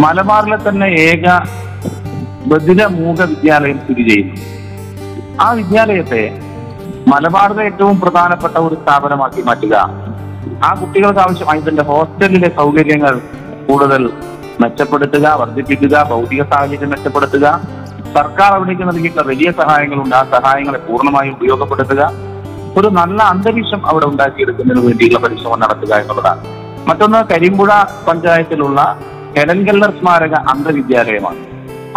മലബാറിലെ 0.04 0.58
തന്നെ 0.68 0.88
ഏക 1.10 1.28
ബദിര 2.50 2.86
മൂക 2.98 3.22
വിദ്യാലയം 3.32 3.78
സ്ഥിതി 3.84 4.04
ചെയ്യുന്നു 4.10 4.36
ആ 5.40 5.52
വിദ്യാലയത്തെ 5.52 6.24
മലബാറിലെ 7.08 7.64
ഏറ്റവും 7.64 8.02
പ്രധാനപ്പെട്ട 8.02 8.58
ഒരു 8.58 8.76
സ്ഥാപനമാക്കി 8.76 9.42
മാറ്റുക. 9.42 9.76
ആ 10.64 10.74
കുട്ടികൾക്ക് 10.74 11.20
ആവശ്യമായി 11.20 11.60
ഇതിന്റെ 11.60 11.84
ഹോസ്റ്റലിലെ 11.84 12.50
സൗകര്യങ്ങൾ 12.56 13.22
കൂടുതൽ 13.68 14.12
മെച്ചപ്പെടുത്തുക 14.62 15.28
വർദ്ധിപ്പിക്കുക 15.42 16.04
ഭൗതിക 16.10 16.44
സാഹചര്യം 16.44 16.90
മെച്ചപ്പെടുത്തുക 16.90 17.62
സർക്കാർ 18.16 18.52
അവിടേക്ക് 18.54 18.82
നൽകിയിട്ടുള്ള 18.82 19.28
വലിയ 19.28 19.52
സഹായങ്ങളുണ്ട്. 19.52 20.16
ആ 20.16 20.24
സഹായങ്ങളെ 20.36 20.78
പൂർണമായും 20.78 21.34
ഉപയോഗപ്പെടുത്തുക. 21.34 22.12
ഒരു 22.78 22.88
നല്ല 22.88 23.24
അന്തരീക്ഷം 23.24 23.88
അവിടെ 23.88 24.06
ഉണ്ടാക്കിയെടുക്കുന്നതിന് 24.06 24.86
വേണ്ടിയുള്ള 24.88 25.20
പരിശ്രമം 25.20 25.60
നടത്തുക 25.60 25.94
എന്നുള്ളതാണ്. 25.96 26.42
മറ്റൊന്ന് 26.88 27.26
കരിമ്പുഴ 27.34 27.72
പഞ്ചായത്തിലുള്ള 28.08 28.98
കെലൻകല്ലർ 29.38 29.92
സ്മാരക 30.00 30.36
അന്ധവിദ്യാലയമാണ് 30.54 31.42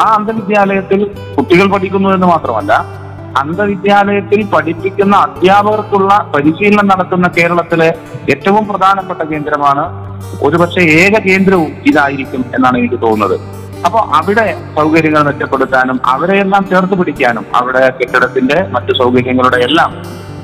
ആ 0.01 0.15
അന്ധവിദ്യാലയത്തിൽ 0.15 1.11
കുട്ടികൾ 1.39 1.67
പഠിക്കുന്നു 1.73 2.09
എന്ന് 2.09 2.27
മാത്രമല്ല 2.27 3.04
അന്ധവിദ്യാലയത്തിൽ 3.41 4.41
പഠിപ്പിക്കുന്ന 4.55 5.15
അധ്യാപകർക്കുള്ള 5.27 6.11
പരിശീലനം 6.35 6.87
നടത്തുന്ന 6.93 7.29
കേരളത്തിലെ 7.39 7.89
ഏറ്റവും 8.33 8.65
പ്രധാനപ്പെട്ട 8.71 9.23
കേന്ദ്രമാണ്. 9.33 9.85
ഒരുപക്ഷെ 10.47 10.83
ഏക 11.03 11.15
കേന്ദ്രവും 11.29 11.71
ഇതായിരിക്കും 11.91 12.45
എന്നാണ് 12.57 12.77
എനിക്ക് 12.83 12.99
തോന്നുന്നത്. 13.03 13.37
അപ്പോൾ 13.87 14.03
അവിടെ 14.19 14.47
സൗകര്യങ്ങൾ 14.77 15.23
മെച്ചപ്പെടുത്താനും 15.29 15.99
അവരെയെല്ലാം 16.13 16.63
ചേർത്ത് 16.71 16.95
പിടിക്കാനും 17.01 17.45
അവിടെ 17.61 17.83
കെട്ടിടത്തിന്റെ 17.99 18.59
മറ്റു 18.75 18.93
സൗകര്യങ്ങളുടെ 19.01 19.59
എല്ലാം 19.69 19.91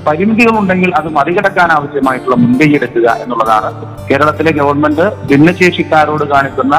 പരിമിതികളുണ്ടെങ്കിൽ 0.07 0.91
അത് 0.99 1.09
മറികടക്കാൻ 1.17 1.69
ആവശ്യമായിട്ടുള്ള 1.77 2.37
മുൻകൈ 2.43 2.69
എടുക്കുക 2.79 3.09
എന്നുള്ളതാണ്. 3.23 3.71
കേരളത്തിലെ 4.09 4.53
ഗവൺമെന്റ് 4.61 5.07
ഭിന്നശേഷിക്കാരോട് 5.31 6.25
കാണിക്കുന്ന 6.33 6.77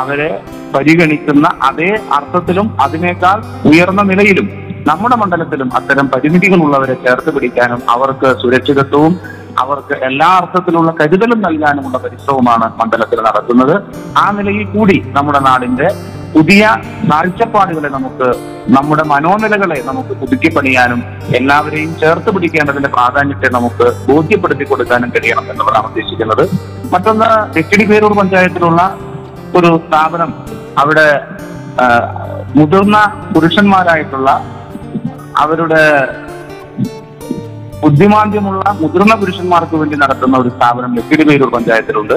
അവരെ 0.00 0.30
പരിഗണിക്കുന്ന 0.74 1.46
അതേ 1.68 1.90
അർത്ഥത്തിലും 2.16 2.66
അതിനേക്കാൾ 2.84 3.38
ഉയർന്ന 3.70 4.02
നിലയിലും 4.02 4.48
നമ്മുടെ 4.88 5.16
മണ്ഡലത്തിലും 5.20 5.68
അത്തരം 5.78 6.06
പരിമിതികളുള്ളവരെ 6.12 6.94
ചേർത്ത് 7.04 7.30
പിടിക്കാനും 7.36 7.80
അവർക്ക് 7.94 8.28
സുരക്ഷിതത്വവും 8.42 9.14
അവർക്ക് 9.62 9.94
എല്ലാ 10.08 10.28
അർത്ഥത്തിലുള്ള 10.40 10.90
കരുതലും 10.98 11.40
നൽകാനുമുള്ള 11.46 11.96
പരിശ്രമമാണ് 12.04 12.66
മണ്ഡലത്തിൽ 12.80 13.18
നടക്കുന്നത്. 13.28 13.74
ആ 14.22 14.26
നിലയിൽ 14.36 14.66
കൂടി 14.74 14.96
നമ്മുടെ 15.16 15.40
നാടിന്റെ 15.48 15.88
പുതിയ 16.34 16.62
കാഴ്ചപ്പാടുകളെ 17.10 17.88
നമുക്ക് 17.96 18.26
നമ്മുടെ 18.76 19.04
മനോനിലകളെ 19.12 19.78
നമുക്ക് 19.88 20.14
പുതുക്കിപ്പണിയാനും 20.20 21.00
എല്ലാവരെയും 21.38 21.92
ചേർത്ത് 22.02 22.30
പിടിക്കേണ്ടതിന്റെ 22.34 22.90
പ്രാധാന്യത്തെ 22.96 23.48
നമുക്ക് 23.56 23.86
ബോധ്യപ്പെടുത്തി 24.10 24.64
കൊടുക്കാനും 24.70 25.10
കഴിയണം 25.14 25.46
എന്നുള്ളതാണ് 25.52 25.88
ഉദ്ദേശിക്കുന്നത്. 25.90 26.44
മറ്റൊന്ന് 26.92 27.30
തെക്കിടി 27.56 27.86
പേരൂർ 27.90 28.14
പഞ്ചായത്തിലുള്ള 28.20 28.82
ഒരു 29.60 29.70
സ്ഥാപനം 29.86 30.30
അവിടെ 30.82 31.08
മുതിർന്ന 32.58 32.98
പുരുഷന്മാരായിട്ടുള്ള 33.34 34.30
അവരുടെ 35.42 35.82
ബുദ്ധിമാന്ദ്യമുള്ള 37.82 38.62
മുതിർന്ന 38.80 39.14
പുരുഷന്മാർക്ക് 39.20 39.76
വേണ്ടി 39.80 39.96
നടത്തുന്ന 40.02 40.36
ഒരു 40.42 40.50
സ്ഥാപനം 40.54 40.94
ലക്കിടിപേരൂർ 40.98 41.50
പഞ്ചായത്തിലുണ്ട്. 41.56 42.16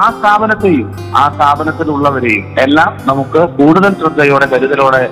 ആ 0.00 0.02
സ്ഥാപനത്തെയും 0.16 0.88
ആ 1.20 1.22
സ്ഥാപനത്തിലുള്ളവരെയും 1.34 2.44
എല്ലാം 2.64 2.90
നമുക്ക് 3.10 3.40
കൂടുതൽ 3.58 3.92
ശ്രദ്ധയോടെ 4.00 4.46
കരുതലോടെ 4.52 5.02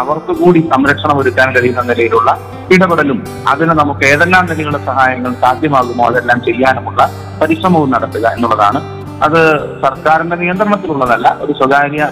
അവർക്ക് 0.00 0.32
കൂടി 0.40 0.60
സംരക്ഷണം 0.72 1.18
ഒരുക്കാൻ 1.20 1.48
കഴിയുന്ന 1.54 1.82
നിലയിലുള്ള 1.90 2.30
ഇടപെടലും 2.74 3.18
അതിന് 3.52 3.74
നമുക്ക് 3.80 4.04
ഏതെല്ലാം 4.12 4.44
നിലയിലുള്ള 4.50 4.80
സഹായങ്ങൾ 4.88 5.32
സാധ്യമാകുമോ 5.44 6.04
അതെല്ലാം 6.10 6.40
ചെയ്യാനുമുള്ള 6.48 7.02
പരിശ്രമവും 7.40 7.90
നടത്തുക 7.94 8.26
എന്നുള്ളതാണ്. 8.36 8.80
അത് 9.26 9.40
സർക്കാരിന്റെ 9.84 10.36
നിയന്ത്രണത്തിലുള്ളതല്ല 10.42 11.28
ഒരു 11.44 11.52
സ്വകാര്യ 11.60 12.02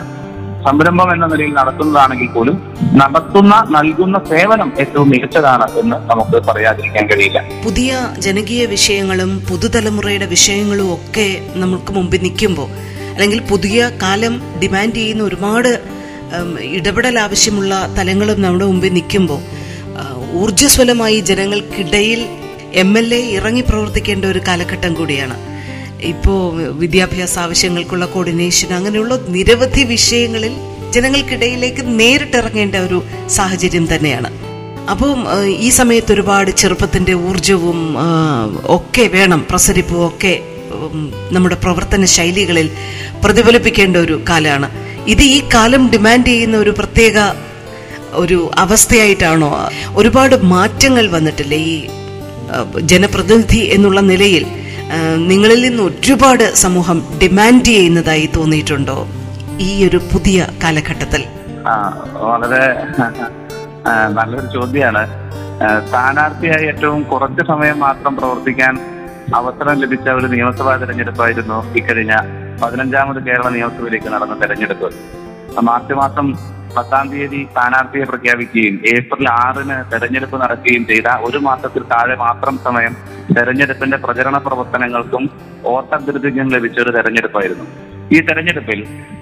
സംരംഭം 0.66 1.08
എന്ന 1.14 1.26
നിലയിൽ 1.32 1.52
നടത്തുന്നതാണെങ്കിൽ 1.58 2.30
പോലും 2.36 2.56
നടത്തുന്ന 3.00 3.54
നൽകുന്ന 3.76 4.16
സേവനം 4.30 4.68
ഏറ്റവും 4.82 5.08
മികച്ചതാണ് 5.10 5.66
എന്ന് 5.80 5.96
നമുക്ക് 6.10 6.38
പറയാതിരിക്കാൻ 6.48 7.06
കഴിയില്ല. 7.10 7.38
പുതിയ 7.64 7.98
ജനകീയ 8.26 8.64
വിഷയങ്ങളും 8.74 9.32
പുതുതലമുറയുടെ 9.50 10.28
വിഷയങ്ങളും 10.34 10.88
ഒക്കെ 10.94 11.28
നമുക്ക് 11.64 11.92
മുമ്പിൽ 11.98 12.22
നിൽക്കുമ്പോൾ 12.26 12.68
അല്ലെങ്കിൽ 13.14 13.40
പുതിയ 13.50 13.90
കാലം 14.02 14.34
ഡിമാൻഡ് 14.62 14.98
ചെയ്യുന്ന 15.00 15.22
ഒരുപാട് 15.22 15.70
ഇടപെടൽ 16.78 17.16
ആവശ്യമുള്ള 17.18 17.74
തലങ്ങളും 17.98 18.38
നമ്മുടെ 18.42 18.64
മുമ്പിൽ 18.64 18.92
നിൽക്കുമ്പോൾ 18.98 19.40
ഊർജസ്വലമായി 20.42 21.20
ജനങ്ങൾക്കിടയിൽ 21.20 22.20
എം 22.82 22.90
എൽ 22.98 23.06
എ 23.14 23.20
ഇറങ്ങി 23.36 23.62
പ്രവർത്തിക്കേണ്ട 23.68 24.24
ഒരു 24.24 24.40
കാലഘട്ടം 24.48 24.94
കൂടിയാണ്. 24.94 25.36
ഇപ്പോൾ 26.00 26.72
വിദ്യാഭ്യാസ 26.72 27.38
ആവശ്യങ്ങൾക്കുള്ള 27.38 28.06
കോർഡിനേഷൻ 28.06 28.74
അങ്ങനെയുള്ള 28.74 29.18
നിരവധി 29.28 29.82
വിഷയങ്ങളിൽ 29.82 30.52
ജനങ്ങൾക്കിടയിലേക്ക് 30.90 32.00
നേരിട്ടിറങ്ങേണ്ട 32.00 32.74
ഒരു 32.74 33.02
സാഹചര്യം 33.28 33.94
തന്നെയാണ്. 33.94 34.30
അപ്പം 34.90 35.24
ഈ 35.46 35.68
സമയത്ത് 35.68 36.12
ഒരുപാട് 36.12 36.50
ചെറുപ്പത്തിന്റെ 36.50 37.12
ഊർജവും 37.12 37.96
ഒക്കെ 38.64 39.02
വേണം 39.02 39.46
പ്രസരിപ്പും 39.50 40.06
ഒക്കെ 40.06 40.40
നമ്മുടെ 41.30 41.54
പ്രവർത്തന 41.54 42.04
ശൈലികളിൽ 42.04 42.70
പ്രതിഫലിപ്പിക്കേണ്ട 43.24 43.96
ഒരു 43.96 44.22
കാലമാണ്. 44.28 44.70
ഇത് 45.06 45.22
ഈ 45.22 45.42
കാലം 45.54 45.90
ഡിമാൻഡ് 45.90 46.26
ചെയ്യുന്ന 46.26 46.56
ഒരു 46.56 46.70
പ്രത്യേക 46.70 47.18
ഒരു 48.10 48.50
അവസ്ഥയായിട്ടാണോ? 48.56 49.70
ഒരുപാട് 49.94 50.36
മാറ്റങ്ങൾ 50.42 51.10
വന്നിട്ടില്ലേ? 51.10 51.58
ഈ 51.58 51.86
ജനപ്രതിനിധി 52.80 53.58
എന്നുള്ള 53.58 54.00
നിലയിൽ 54.00 54.46
നിങ്ങളിൽ 55.16 55.68
നിന്ന് 55.68 55.82
ഒരുപാട് 55.82 56.54
സമൂഹം 56.54 57.02
ഡിമാൻഡ് 57.22 57.64
ചെയ്യുന്നതായി 57.64 58.30
തോന്നിയിട്ടുണ്ടോ 58.36 59.06
ഈ 59.60 59.88
ഒരു 59.88 59.96
പുതിയ 59.96 60.46
കാലഘട്ടത്തിൽ? 60.62 61.24
വളരെ 62.14 62.64
നല്ലൊരു 64.08 64.46
ചോദ്യമാണ്. 64.54 65.06
സ്ഥാനാർത്ഥിയായി 65.88 66.66
ഏറ്റവും 66.66 67.02
കുറച്ച് 67.02 67.46
സമയം 67.46 67.80
മാത്രം 67.80 68.16
പ്രവർത്തിക്കാൻ 68.16 68.74
അവസരം 69.34 69.80
ലഭിച്ച 69.80 70.08
ഒരു 70.08 70.26
നിയമസഭാ 70.26 70.76
തെരഞ്ഞെടുപ്പായിരുന്നു 70.76 71.74
ഇക്കഴിഞ്ഞ 71.74 72.16
പതിനഞ്ചാമത് 72.62 73.24
കേരള 73.24 73.48
നിയമസഭയിലേക്ക് 73.48 74.06
നടന്ന 74.06 74.40
തെരഞ്ഞെടുപ്പ്. 74.40 74.92
മാർച്ച് 75.62 75.94
മാസം 75.94 76.34
പത്താം 76.76 77.06
തീയതി 77.10 77.40
സ്ഥാനാർത്ഥിയെ 77.50 78.04
പ്രഖ്യാപിക്കുകയും 78.04 78.76
ഏപ്രിൽ 78.94 79.26
ആറിന് 79.36 79.76
തെരഞ്ഞെടുപ്പ് 79.92 80.36
നടക്കുകയും 80.40 80.86
ചെയ്ത 80.86 81.08
ഒരു 81.22 81.38
മാസത്തിൽ 81.38 81.82
താഴെ 81.92 82.16
മാത്രം 82.16 82.56
സമയം 82.58 82.94
തെരഞ്ഞെടുപ്പിന്റെ 83.36 83.96
പ്രചരണ 83.96 84.36
പ്രവർത്തനങ്ങൾക്കും 84.38 85.24
വോട്ടഭ്യർത്ഥിക്കും 85.62 86.48
ലഭിച്ച 86.48 86.78
ഒരു 86.80 86.90
തെരഞ്ഞെടുപ്പായിരുന്നു. 86.90 87.66
ഈ 88.12 88.20
തെരഞ്ഞെടുപ്പിൽ 88.20 88.80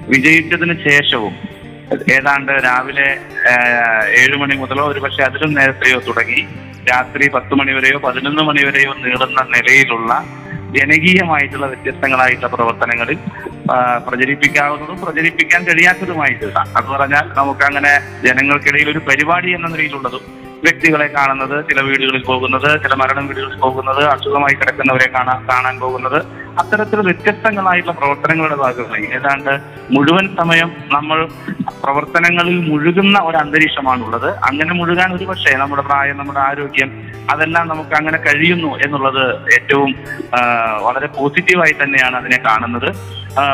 വിജയിച്ചതിന് 0.08 0.74
ശേഷവും 0.88 1.34
ഏതാണ്ട് 2.14 2.52
രാവിലെ 2.64 3.08
ഏഴുമണി 4.20 4.36
മണി 4.36 4.54
മുതലോ 4.54 4.84
ഒരു 4.84 5.00
പക്ഷെ 5.00 5.22
അതിലും 5.22 5.50
നേരത്തെയോ 5.54 5.98
തുടങ്ങി 6.00 6.40
രാത്രി 6.90 7.24
പത്ത് 7.28 7.54
മണി 7.54 7.72
വരെയോ 7.72 7.98
പതിനൊന്ന് 7.98 8.42
മണി 8.42 8.62
വരെയോ 8.64 8.92
നീളുന്ന 9.04 9.42
നിലയിലുള്ള 9.54 10.12
ജനകീയമായിട്ടുള്ള 10.76 11.66
വ്യത്യസ്തങ്ങളായിട്ടുള്ള 11.66 12.50
പ്രവർത്തനങ്ങളിൽ 12.56 13.18
പ്രചരിപ്പിക്കാവുന്നതും 14.06 14.98
പ്രചരിപ്പിക്കാൻ 15.00 15.62
കഴിയാത്തതുമായിട്ടുള്ള 15.64 16.58
അത് 16.76 16.84
പറഞ്ഞാൽ 16.84 17.26
നമുക്ക് 17.34 17.64
അങ്ങനെ 17.64 17.92
ജനങ്ങൾക്കിടയിൽ 18.24 18.90
ഒരു 18.90 18.98
പരിപാടി 18.98 19.50
എന്ന 19.50 19.68
നിലയിലുള്ളതും 19.68 20.43
വ്യക്തികളെ 20.64 21.06
കാണുന്നത് 21.16 21.56
ചില 21.68 21.80
വീടുകളിൽ 21.88 22.22
പോകുന്നത് 22.30 22.68
ചില 22.84 22.94
മരണം 23.00 23.24
വീടുകളിൽ 23.28 23.58
പോകുന്നത് 23.64 24.02
അസുഖമായി 24.14 24.54
കിടക്കുന്നവരെ 24.54 25.08
കാണാൻ 25.16 25.38
കാണാൻ 25.50 25.74
പോകുന്നത്. 25.84 26.18
അത്തരത്തിൽ 26.60 26.98
വ്യത്യസ്തങ്ങളായിട്ടുള്ള 27.08 27.94
പ്രവർത്തനങ്ങളുടെ 28.00 28.56
ഭാഗമായി. 28.64 29.06
ഏതാണ്ട് 29.16 29.52
മുഴുവൻ 29.94 30.26
സമയം 30.40 30.70
നമ്മൾ 30.96 31.18
പ്രവർത്തനങ്ങളിൽ 31.84 32.56
മുഴുകുന്ന 32.68 33.16
ഒരു 33.28 33.36
അന്തരീക്ഷമാണുള്ളത് 33.36 34.28
അങ്ങനെ 34.48 34.72
മുഴുകാൻ 34.80 35.10
ഒരു 35.16 35.24
പക്ഷേ 35.30 35.52
നമ്മുടെ 35.62 35.82
പ്രായം 35.88 36.18
നമ്മുടെ 36.18 36.40
ആരോഗ്യം 36.48 36.90
അതെല്ലാം 37.32 37.66
നമുക്ക് 37.72 37.94
അങ്ങനെ 37.98 38.18
കഴിയുന്നു 38.26 38.70
എന്നുള്ളത് 38.84 39.24
ഏറ്റവും 39.56 39.90
വളരെ 40.86 41.08
പോസിറ്റീവായി 41.18 41.74
തന്നെയാണ് 41.82 42.16
അതിനെ 42.16 42.38
കാണുന്നത്. 42.46 42.88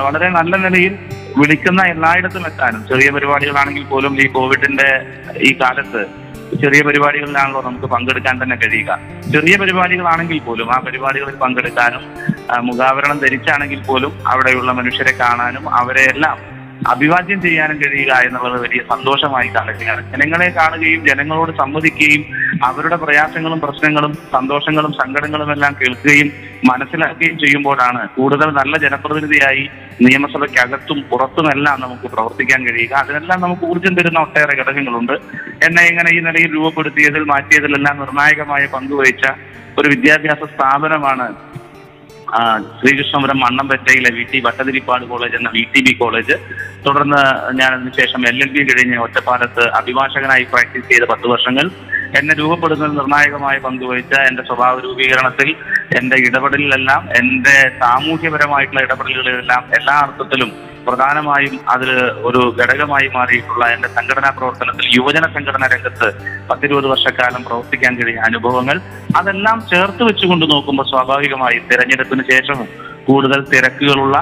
വളരെ 0.06 0.28
നല്ല 0.38 0.56
നിലയിൽ 0.56 0.94
വിളിക്കുന്ന 1.38 1.82
എല്ലായിടത്തും 1.82 2.46
എത്താനും. 2.46 2.86
ചെറിയ 2.88 3.10
പരിപാടികളാണെങ്കിൽ 3.10 3.84
പോലും 3.84 4.22
ഈ 4.22 4.26
കോവിഡിന്റെ 4.26 4.88
ഈ 5.48 5.52
കാലത്ത് 5.60 6.02
ചെറിയ 6.62 6.80
പരിപാടികളിലാണല്ലോ 6.82 7.62
നമുക്ക് 7.62 7.86
പങ്കെടുക്കാൻ 7.86 8.42
തന്നെ 8.42 8.56
കഴിയുക. 8.56 8.98
ചെറിയ 9.32 9.56
പരിപാടികളാണെങ്കിൽ 9.56 10.38
പോലും 10.38 10.74
ആ 10.74 10.78
പരിപാടികളിൽ 10.86 11.34
പങ്കെടുക്കാനും 11.34 12.04
മുഖാവരണം 12.68 13.18
ധരിച്ചാണെങ്കിൽ 13.18 13.80
പോലും 13.82 14.12
അവിടെയുള്ള 14.26 14.72
മനുഷ്യരെ 14.72 15.12
കാണാനും 15.20 15.74
അവരെ 15.74 16.04
എല്ലാം 16.14 16.38
അഭിവാദ്യം 16.88 17.42
ചെയ്യാനും 17.42 17.80
കഴിയുക 17.82 18.12
എന്നുള്ളത് 18.26 18.62
വലിയ 18.62 18.80
സന്തോഷമായി 18.90 19.48
കാണുകയാണ്. 19.48 20.02
ജനങ്ങളെ 20.12 20.48
കാണുകയും 20.48 21.06
ജനങ്ങളോട് 21.06 21.52
സംവദിക്കുകയും 21.58 22.22
അവരുടെ 22.64 22.96
പ്രയാസങ്ങളും 22.96 23.60
പ്രശ്നങ്ങളും 23.60 24.14
സന്തോഷങ്ങളും 24.32 24.92
സങ്കടങ്ങളും 24.92 25.52
എല്ലാം 25.52 25.76
കേൾക്കുകയും 25.80 26.30
മനസ്സിലാക്കുകയും 26.68 27.36
ചെയ്യുമ്പോഴാണ് 27.38 28.08
കൂടുതൽ 28.16 28.48
നല്ല 28.60 28.74
ജനപ്രതിനിധിയായി 28.84 29.64
നിയമസഭയ്ക്കകത്തും 30.06 30.98
പുറത്തുമെല്ലാം 31.10 31.80
നമുക്ക് 31.80 32.06
പ്രവർത്തിക്കാൻ 32.14 32.60
കഴിയുക. 32.66 32.94
അതിനെല്ലാം 33.02 33.40
നമുക്ക് 33.40 33.64
ഊർജം 33.72 33.94
തരുന്ന 33.94 34.20
ഒട്ടേറെ 34.20 34.56
ഘടകങ്ങളുണ്ട്. 34.60 35.14
എന്നെ 35.66 35.84
ഇങ്ങനെ 35.90 36.10
ഈ 36.16 36.20
നിലയിൽ 36.28 36.50
രൂപപ്പെടുത്തിയതിൽ 36.56 37.24
മാറ്റിയതിലെല്ലാം 37.32 37.98
നിർണായകമായ 38.00 38.66
പങ്കുവഹിച്ച 38.74 39.26
ഒരു 39.78 39.88
വിദ്യാഭ്യാസ 39.88 40.42
സ്ഥാപനമാണ് 40.54 41.28
ശ്രീകൃഷ്ണപുരം 42.80 43.38
മണ്ണമ്പറ്റയിലെ 43.40 44.10
വി 44.16 44.24
ടി 44.32 44.38
ഭട്ടതിരിപ്പാട് 44.40 45.04
കോളേജ് 45.04 45.36
എന്ന 45.36 45.48
വി 45.54 45.62
ടി 45.72 45.80
ബി 45.86 45.92
കോളേജ്. 45.92 46.34
തുടർന്ന് 46.86 47.22
ഞാൻ 47.60 47.70
അതിനുശേഷം 47.76 48.20
എൽ 48.28 48.36
എൽ 48.44 48.50
ബി 48.56 48.62
കഴിഞ്ഞ് 48.68 48.98
ഒറ്റപ്പാലത്ത് 48.98 49.64
അഭിഭാഷകനായി 49.78 50.44
പ്രാക്ടീസ് 50.52 50.88
ചെയ്ത 50.92 51.06
പത്ത് 51.12 51.26
വർഷങ്ങൾ. 51.32 51.66
എന്നെ 52.18 52.34
രൂപപ്പെടുന്നതിൽ 52.34 52.94
നിർണായകമായ 52.94 53.56
പങ്കുവഹിച്ച 53.58 54.14
എന്റെ 54.28 54.42
സ്വഭാവ 54.42 54.74
രൂപീകരണത്തിൽ 54.78 55.50
എന്റെ 55.96 56.16
ഇടപെടലിലെല്ലാം 56.20 57.02
എന്റെ 57.16 57.56
സാമൂഹ്യപരമായിട്ടുള്ള 57.78 58.82
ഇടപെടലുകളിലെല്ലാം 58.82 59.64
എല്ലാ 59.74 59.94
അർത്ഥത്തിലും 59.98 60.50
പ്രധാനമായും 60.86 61.54
അതിൽ 61.68 61.90
ഒരു 62.22 62.42
ഘടകമായി 62.60 63.08
മാറിയിട്ടുള്ള 63.08 63.64
എന്റെ 63.66 63.88
സംഘടനാ 63.88 64.30
പ്രവർത്തനത്തിൽ 64.30 64.86
യുവജന 64.96 65.24
സംഘടനാ 65.32 65.66
രംഗത്ത് 65.66 66.08
പത്തിരുപത് 66.50 66.86
വർഷക്കാലം 66.86 67.42
പ്രവർത്തിക്കാൻ 67.42 67.94
കഴിയുന്ന 68.00 68.26
അനുഭവങ്ങൾ 68.26 68.76
അതെല്ലാം 69.16 69.58
ചേർത്ത് 69.68 70.02
വെച്ചുകൊണ്ട് 70.02 70.46
നോക്കുമ്പോൾ 70.50 70.86
സ്വാഭാവികമായും 70.90 71.66
തെരഞ്ഞെടുപ്പിന് 71.70 72.24
ശേഷവും 72.30 72.68
കൂടുതൽ 73.06 73.42
തിരക്കുകളുള്ള 73.50 74.16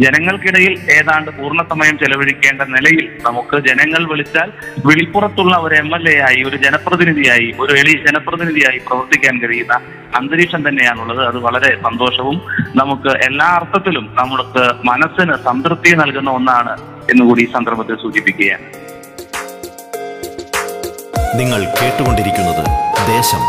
ജനങ്ങൾക്കിടയിൽ 0.00 0.72
ഏതാണ്ട് 0.90 1.30
പൂർണ 1.30 1.62
സമയം 1.62 1.98
ചെലവഴിക്കേണ്ട 1.98 2.62
നിലയിൽ 2.62 3.18
നമുക്ക് 3.22 3.56
ജനങ്ങൾ 3.68 4.10
വിളിച്ചാൽ 4.10 4.52
വിളിപ്പുറത്തുള്ള 4.86 5.56
ഒരു 5.56 5.74
എം 5.74 5.94
എൽ 5.96 6.08
എ 6.08 6.16
ആയി 6.20 6.42
ഒരു 6.42 6.56
ജനപ്രതിനിധിയായി 6.56 7.54
ഒരു 7.60 7.72
എളിയ 7.72 7.96
ജനപ്രതിനിധിയായി 8.06 8.78
പ്രവർത്തിക്കാൻ 8.78 9.38
കഴിയുന്ന 9.42 9.74
അന്തരീക്ഷം 10.16 10.68
തന്നെയാണുള്ളത്. 10.68 11.26
അത് 11.26 11.36
വളരെ 11.36 11.80
സന്തോഷവും 11.82 12.42
നമുക്ക് 12.76 13.08
എല്ലാ 13.08 13.46
അർത്ഥത്തിലും 13.46 14.14
നമുക്ക് 14.18 14.64
മനസ്സിന് 14.84 15.36
സംതൃപ്തി 15.44 15.92
നൽകുന്ന 15.96 16.30
ഒന്നാണ് 16.30 16.74
എന്നുകൂടി 17.10 17.42
ഈ 17.42 17.52
സന്ദർഭത്തിൽ 17.52 17.96
സൂചിപ്പിക്കുകയാണ്. 17.96 18.66
നിങ്ങൾ 21.40 21.60
കേട്ടുകൊണ്ടിരിക്കുന്നത് 21.80 22.64
ദേശം. 23.06 23.42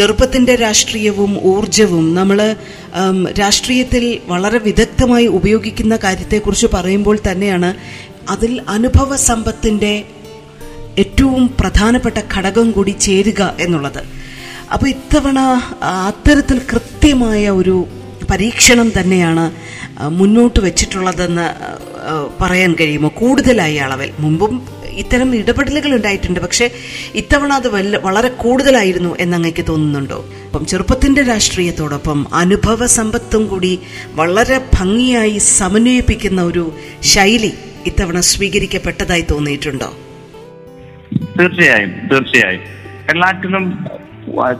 ചെറുപ്പത്തിന്റെ 0.00 0.54
രാഷ്ട്രീയവും 0.56 1.32
ഊർജവും 1.52 2.06
നമ്മൾ 2.14 2.38
രാഷ്ട്രീയത്തിൽ 3.40 4.04
വളരെ 4.30 4.58
വിദഗ്ധമായി 4.66 5.26
ഉപയോഗിക്കുന്ന 5.38 5.94
കാര്യത്തെക്കുറിച്ച് 6.04 6.68
പറയുമ്പോൾ 6.76 7.16
തന്നെയാണ് 7.28 7.70
അതിൽ 8.28 8.52
അനുഭവ 8.68 9.16
സമ്പത്തിന്റെ 9.28 9.92
ഏറ്റവും 11.02 11.44
പ്രധാനപ്പെട്ട 11.60 12.18
ഘടകം 12.34 12.70
കൂടി 12.70 12.92
ചേരുക 13.06 13.42
എന്നുള്ളത്. 13.60 14.00
അപ്പോൾ 14.72 14.88
ഇത്തവണ 14.88 15.38
അത്തരത്തിൽ 16.08 16.58
കൃത്യമായ 16.72 17.50
ഒരു 17.50 17.76
പരീക്ഷണം 18.30 18.88
തന്നെയാണ് 18.98 19.44
മുന്നോട്ട് 20.18 20.60
വെച്ചിട്ടുള്ളതെന്ന് 20.60 21.46
പറയാൻ 22.40 22.72
കഴിയുമോ? 22.80 23.08
കൂടുതലായി 23.20 23.78
അളവിൽ 23.86 24.10
മുമ്പും 24.18 24.52
ഇത്തരം 25.00 25.36
ഇടപെടലുകൾ 25.36 25.94
ഉണ്ടായിട്ടുണ്ട്. 25.94 26.40
പക്ഷേ 26.40 26.70
ഇത്തവണ 27.14 27.52
അത് 27.52 27.68
വളരെ 28.06 28.28
കൂടുതലായിരുന്നു 28.28 29.16
എന്നങ്ങയ്ക്ക് 29.20 29.64
തോന്നുന്നുണ്ടോ? 29.68 30.24
അപ്പം 30.46 30.66
ചെറുപ്പത്തിന്റെ 30.66 31.22
രാഷ്ട്രീയത്തോടൊപ്പം 31.22 32.34
അനുഭവ 32.34 32.86
സമ്പത്തും 32.86 33.46
കൂടി 33.46 33.80
വളരെ 34.12 34.60
ഭംഗിയായി 34.74 35.38
സമന്വയിപ്പിക്കുന്ന 35.38 36.42
ഒരു 36.42 36.72
ശൈലി 37.02 37.52
ഇത്തവണ 37.86 38.20
സ്വീകരിക്കപ്പെട്ടതായി 38.20 39.24
തോന്നിയിട്ടുണ്ടോ? 39.30 39.90
തീർച്ചയായും 41.38 41.92
തീർച്ചയായും. 42.12 42.62
എല്ലാറ്റിലും 43.10 43.64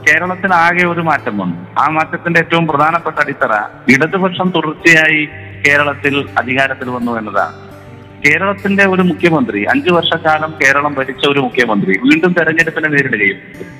കേരളത്തിനാകെ 0.07 0.85
ഒരു 0.85 1.01
മാറ്റം 1.01 1.37
വന്നു. 1.37 1.57
ആ 1.79 1.89
മാറ്റത്തിന്റെ 1.89 2.39
ഏറ്റവും 2.39 2.67
പ്രധാനപ്പെട്ട 2.67 3.15
അടിത്തറ 3.19 3.53
ഇടതുപക്ഷം 3.89 4.53
തുടർച്ചയായി 4.55 5.21
കേരളത്തിൽ 5.67 6.29
അധികാരത്തിൽ 6.37 6.89
വന്നു 6.89 7.11
എന്നതാണ്. 7.11 7.70
കേരളത്തിന്റെ 8.23 8.83
ഒരു 8.93 9.03
മുഖ്യമന്ത്രി 9.09 9.59
അഞ്ചു 9.71 9.91
വർഷക്കാലം 9.95 10.51
കേരളം 10.61 10.93
ഭരിച്ച 10.97 11.23
ഒരു 11.25 11.41
മുഖ്യമന്ത്രി 11.45 11.93
വീണ്ടും 12.03 12.31
തെരഞ്ഞെടുപ്പിനെ 12.37 12.89
നേരിടുകയും 12.89 13.37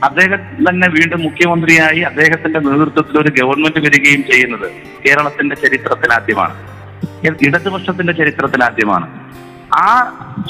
അദ്ദേഹം 0.08 0.42
തന്നെ 0.60 0.88
വീണ്ടും 0.96 1.22
മുഖ്യമന്ത്രിയായി 1.22 2.02
അദ്ദേഹത്തിന്റെ 2.10 2.60
നേതൃത്വത്തിൽ 2.68 3.18
ഒരു 3.22 3.32
ഗവൺമെന്റ് 3.40 3.82
വരികയും 3.86 4.24
ചെയ്യുന്നത് 4.32 4.68
കേരളത്തിന്റെ 5.06 5.58
ചരിത്രത്തിലാദ്യമാണ് 5.64 6.56
ഇടതുപക്ഷത്തിന്റെ 7.46 8.14
ചരിത്രത്തിലാദ്യമാണ് 8.14 9.08
ആ 9.80 9.90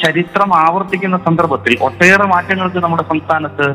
ചരിത്രം 0.02 0.50
ആവർത്തിക്കുന്ന 0.62 1.18
സന്ദർഭത്തിൽ 1.26 1.74
ഒട്ടേറെ 1.88 2.26
മാറ്റങ്ങൾക്ക് 2.26 2.80
നമ്മുടെ 2.80 3.04
സംസ്ഥാനത്ത് 3.04 3.66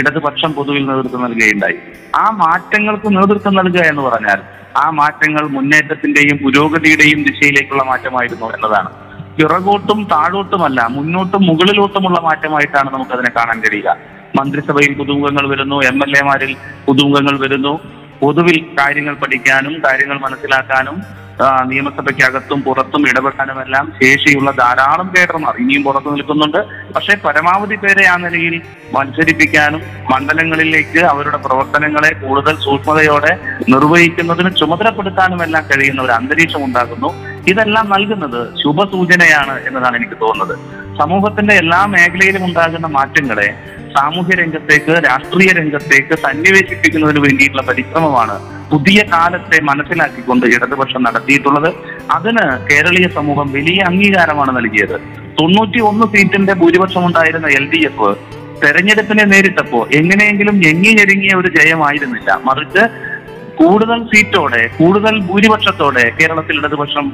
ഇടതുപക്ഷം 0.00 0.50
പൊതുവിൽ 0.52 0.84
നേതൃത്വം 0.88 1.22
നൽകുകയുണ്ടായി. 1.24 1.76
ആ 2.16 2.24
മാറ്റങ്ങൾക്ക് 2.40 3.08
നേതൃത്വം 3.16 3.54
നൽകുക 3.54 3.82
എന്ന് 3.90 4.02
പറഞ്ഞാൽ 4.02 4.40
ആ 4.76 4.84
മാറ്റങ്ങൾ 5.00 5.44
മുന്നേറ്റത്തിന്റെയും 5.48 6.38
പുരോഗതിയുടെയും 6.44 7.20
ദിശയിലേക്കുള്ള 7.28 7.82
മാറ്റമായിരുന്നു 7.90 8.46
എന്നതാണ്. 8.56 8.90
പിറകോട്ടും 9.36 10.00
താഴോട്ടുമല്ല 10.12 10.80
മുന്നോട്ടും 10.96 11.42
മുകളിലോട്ടുമുള്ള 11.48 12.18
മാറ്റമായിട്ടാണ് 12.28 12.90
നമുക്കതിനെ 12.94 13.30
കാണാൻ 13.36 13.58
കഴിയുക. 13.64 13.96
മന്ത്രിസഭയിൽ 14.38 14.92
പുതുമുഖങ്ങൾ 15.00 15.44
വരുന്നു 15.52 15.76
എം 15.90 15.98
എൽ 16.06 16.12
എമാരിൽ 16.20 16.52
പുതുമുഖങ്ങൾ 16.86 17.36
വരുന്നു. 17.44 17.74
പൊതുവിൽ 18.22 18.58
കാര്യങ്ങൾ 18.78 19.14
പഠിക്കാനും 19.22 19.74
കാര്യങ്ങൾ 19.84 20.18
മനസ്സിലാക്കാനും 20.24 20.96
നിയമസഭയ്ക്കകത്തും 21.70 22.58
പുറത്തും 22.62 23.02
ഇടപെടാനുമെല്ലാം 23.10 23.86
ശേഷിയുള്ള 24.00 24.50
ധാരാളം 24.60 25.08
കേഡർമാർ 25.14 25.54
ഇനിയും 25.62 25.82
പുറത്തു 25.86 26.10
നിൽക്കുന്നുണ്ട്. 26.14 26.58
പക്ഷേ 26.94 27.14
പരമാവധി 27.24 27.76
പേരെ 27.84 28.04
ആ 28.12 28.14
നിലയിൽ 28.24 28.54
മത്സരിപ്പിക്കാനും 28.96 29.82
മണ്ഡലങ്ങളിലേക്ക് 30.12 31.00
അവരുടെ 31.12 31.36
പ്രവർത്തനങ്ങളെ 31.46 32.12
കൂടുതൽ 32.22 32.56
സൂക്ഷ്മതയോടെ 32.66 33.32
നിർവഹിക്കുന്നതിന് 33.74 34.52
ചുമതലപ്പെടുത്താനും 34.60 35.42
എല്ലാം 35.46 35.64
കഴിയുന്ന 35.70 36.02
ഒരു 36.06 36.14
അന്തരീക്ഷം 36.18 36.64
ഉണ്ടാകുന്നു. 36.68 37.10
ഇതെല്ലാം 37.48 37.86
നൽകുന്നത് 37.90 38.40
ശുഭസൂചനയാണ് 38.62 39.54
എന്നതാണ് 39.68 39.96
എനിക്ക് 39.96 40.16
തോന്നുന്നത്. 40.22 40.54
സമൂഹത്തിന്റെ 40.98 41.54
എല്ലാ 41.54 41.86
മേഖലയിലും 41.86 42.44
ഉണ്ടാകുന്ന 42.44 42.86
മാറ്റങ്ങളെ 42.86 43.48
സാമൂഹ്യ 43.96 44.34
രംഗത്തേക്ക് 44.34 44.94
രാഷ്ട്രീയ 45.06 45.50
രംഗത്തേക്ക് 45.52 46.14
സന്നിവേശിപ്പിക്കുന്നതിന് 46.14 47.20
വേണ്ടിയിട്ടുള്ള 47.24 47.62
പരിശ്രമമാണ് 47.62 48.36
പുതിയ 48.70 49.00
കാലത്തെ 49.12 49.58
മനസ്സിലാക്കിക്കൊണ്ട് 49.62 50.46
ഇടതുപക്ഷം 50.46 51.02
നടത്തിയിട്ടുള്ളത്. 51.02 51.68
അതിന് 52.10 52.44
കേരളീയ 52.70 53.08
സമൂഹം 53.08 53.52
വലിയ 53.52 53.80
അംഗീകാരമാണ് 53.80 54.56
നൽകിയത്. 54.56 54.96
തൊണ്ണൂറ്റി 55.40 55.80
ഒന്ന് 55.80 56.06
സീറ്റിന്റെ 56.06 56.54
ഭൂരിപക്ഷം 56.54 57.06
ഉണ്ടായിരുന്ന 57.06 57.46
എൽ 57.46 57.66
ഡി 57.74 57.80
എഫ് 57.84 58.10
തെരഞ്ഞെടുപ്പിനെ 58.62 59.24
നേരിട്ടപ്പോ 59.24 59.88
എങ്ങനെയെങ്കിലും 59.92 60.56
ഞെങ്ങി 60.64 60.90
ഞെരുങ്ങിയ 60.98 61.32
ഒരു 61.34 61.48
ജയമായിരുന്നില്ല. 61.56 62.40
മറിച്ച് 62.44 62.82
കൂടുതൽ 63.60 63.98
സീറ്റോടെ 64.12 64.62
കൂടുതൽ 64.78 65.14
ഭൂരിപക്ഷത്തോടെ 65.28 66.04
കേരളത്തിൽ 66.18 66.56
ഇടതുപക്ഷം 66.60 67.06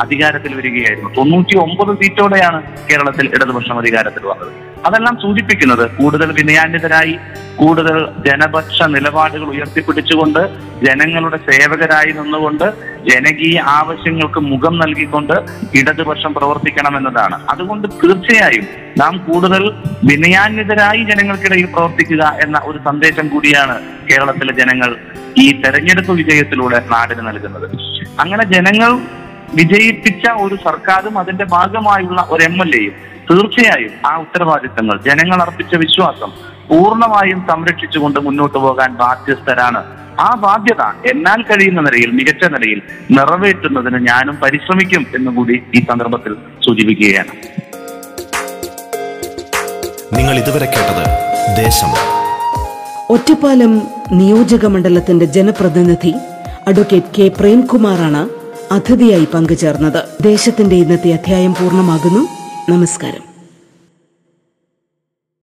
അധികാരത്തിൽ 0.00 0.52
വരികയായിരുന്നു. 0.58 1.10
തൊണ്ണൂറ്റി 1.16 1.54
ഒമ്പത് 1.64 1.92
സീറ്റോടെയാണ് 2.00 2.60
കേരളത്തിൽ 2.90 3.26
ഇടതുപക്ഷം 3.36 3.76
അധികാരത്തിൽ 3.78 4.24
വന്നത്. 4.26 4.52
അതെല്ലാം 4.86 5.14
സൂചിപ്പിക്കുന്നത് 5.22 5.84
കൂടുതൽ 5.90 6.28
വിനയാന്വിതരായി 6.38 7.14
കൂടുതൽ 7.56 7.96
ജനപക്ഷ 8.26 8.82
നിലപാടുകൾ 8.94 9.48
ഉയർത്തിപ്പിടിച്ചുകൊണ്ട് 9.54 10.40
ജനങ്ങളുടെ 10.86 11.38
സേവകരായി 11.48 12.12
നിന്നുകൊണ്ട് 12.12 12.66
ജനകീയ 13.08 13.58
ആവശ്യങ്ങൾക്ക് 13.78 14.40
മുഖം 14.40 14.74
നൽകിക്കൊണ്ട് 14.78 15.34
ഇടതുപക്ഷം 15.78 16.32
പ്രവർത്തിക്കണം 16.34 16.96
എന്നതാണ് 16.96 17.38
അതുകൊണ്ട് 17.48 17.88
തീർച്ചയായും 18.02 18.66
നാം 18.98 19.16
കൂടുതൽ 19.26 19.64
വിനയാന്വിതരായി 20.04 21.02
ജനങ്ങൾക്കിടയിൽ 21.02 21.66
പ്രവർത്തിക്കുക 21.66 22.24
എന്ന 22.44 22.60
ഒരു 22.64 22.78
സന്ദേശം 22.78 23.28
കൂടിയാണ് 23.28 23.76
കേരളത്തിലെ 24.10 24.52
ജനങ്ങൾ 24.52 24.92
ഈ 25.36 25.62
തെരഞ്ഞെടുപ്പ് 25.62 26.12
വിജയത്തിലൂടെ 26.12 26.78
നാടിന് 26.92 27.26
നൽകുന്നത്. 27.28 27.66
അങ്ങനെ 28.20 28.44
ജനങ്ങൾ 28.44 28.92
വിജയിപ്പിച്ച 29.54 30.30
ഒരു 30.44 30.56
സർക്കാരും 30.64 31.18
അതിന്റെ 31.18 31.44
ഭാഗമായുള്ള 31.44 32.26
ഒരു 32.30 32.42
എം 32.42 32.56
എൽ 32.62 32.72
എയും 32.80 32.94
തീർച്ചയായും 33.30 33.92
ആ 34.06 34.16
ഉത്തരവാദിത്തങ്ങൾ 34.16 34.96
ജനങ്ങൾ 35.06 35.42
അർപ്പിച്ച 35.42 35.74
വിശ്വാസം 35.74 36.30
പൂർണമായും 36.68 37.40
സംരക്ഷിച്ചുകൊണ്ട് 37.50 38.20
മുന്നോട്ട് 38.20 38.58
പോകാൻ 38.58 38.90
ബാധ്യസ്ഥരാണ്. 38.94 39.80
ആ 40.20 40.28
ബാധ്യത 40.44 40.82
എന്നാൽ 41.12 41.42
കഴിയുന്ന 41.42 41.80
നിലയിൽ 41.80 42.10
മികച്ച 42.10 42.44
നിലയിൽ 42.44 42.82
നിറവേറ്റുന്നതിന് 43.10 43.98
ഞാനും 44.08 44.36
പരിശ്രമിക്കും 44.42 45.06
എന്നും 45.16 45.34
കൂടി 45.34 45.62
ഈ 45.74 45.84
സന്ദർഭത്തിൽ 45.90 46.34
സൂചിപ്പിക്കുകയാണ്. 46.66 47.32
നിങ്ങൾ 50.16 50.34
ഇതുവരെ 50.38 50.66
കേട്ടത് 50.66 51.04
ദേശം 51.56 51.92
ഒറ്റപ്പാലം 53.10 53.82
നിയോജക 54.12 54.66
മണ്ഡലത്തിന്റെ 54.66 55.26
ജനപ്രതിനിധി 55.26 56.14
അഡ്വക്കേറ്റ് 56.66 57.14
കെ 57.18 57.28
പ്രേംകുമാറാണ് 57.28 58.28
അതിഥിയായി 58.74 59.28
പങ്കുചേർന്നത്. 59.34 60.22
ദേശത്തിന്റെ 60.22 60.76
ഇന്നത്തെ 60.76 61.10
അധ്യായം 61.10 61.54
പൂർണമാകുന്നു. 61.54 62.28
നമസ്കാരം. 62.70 63.27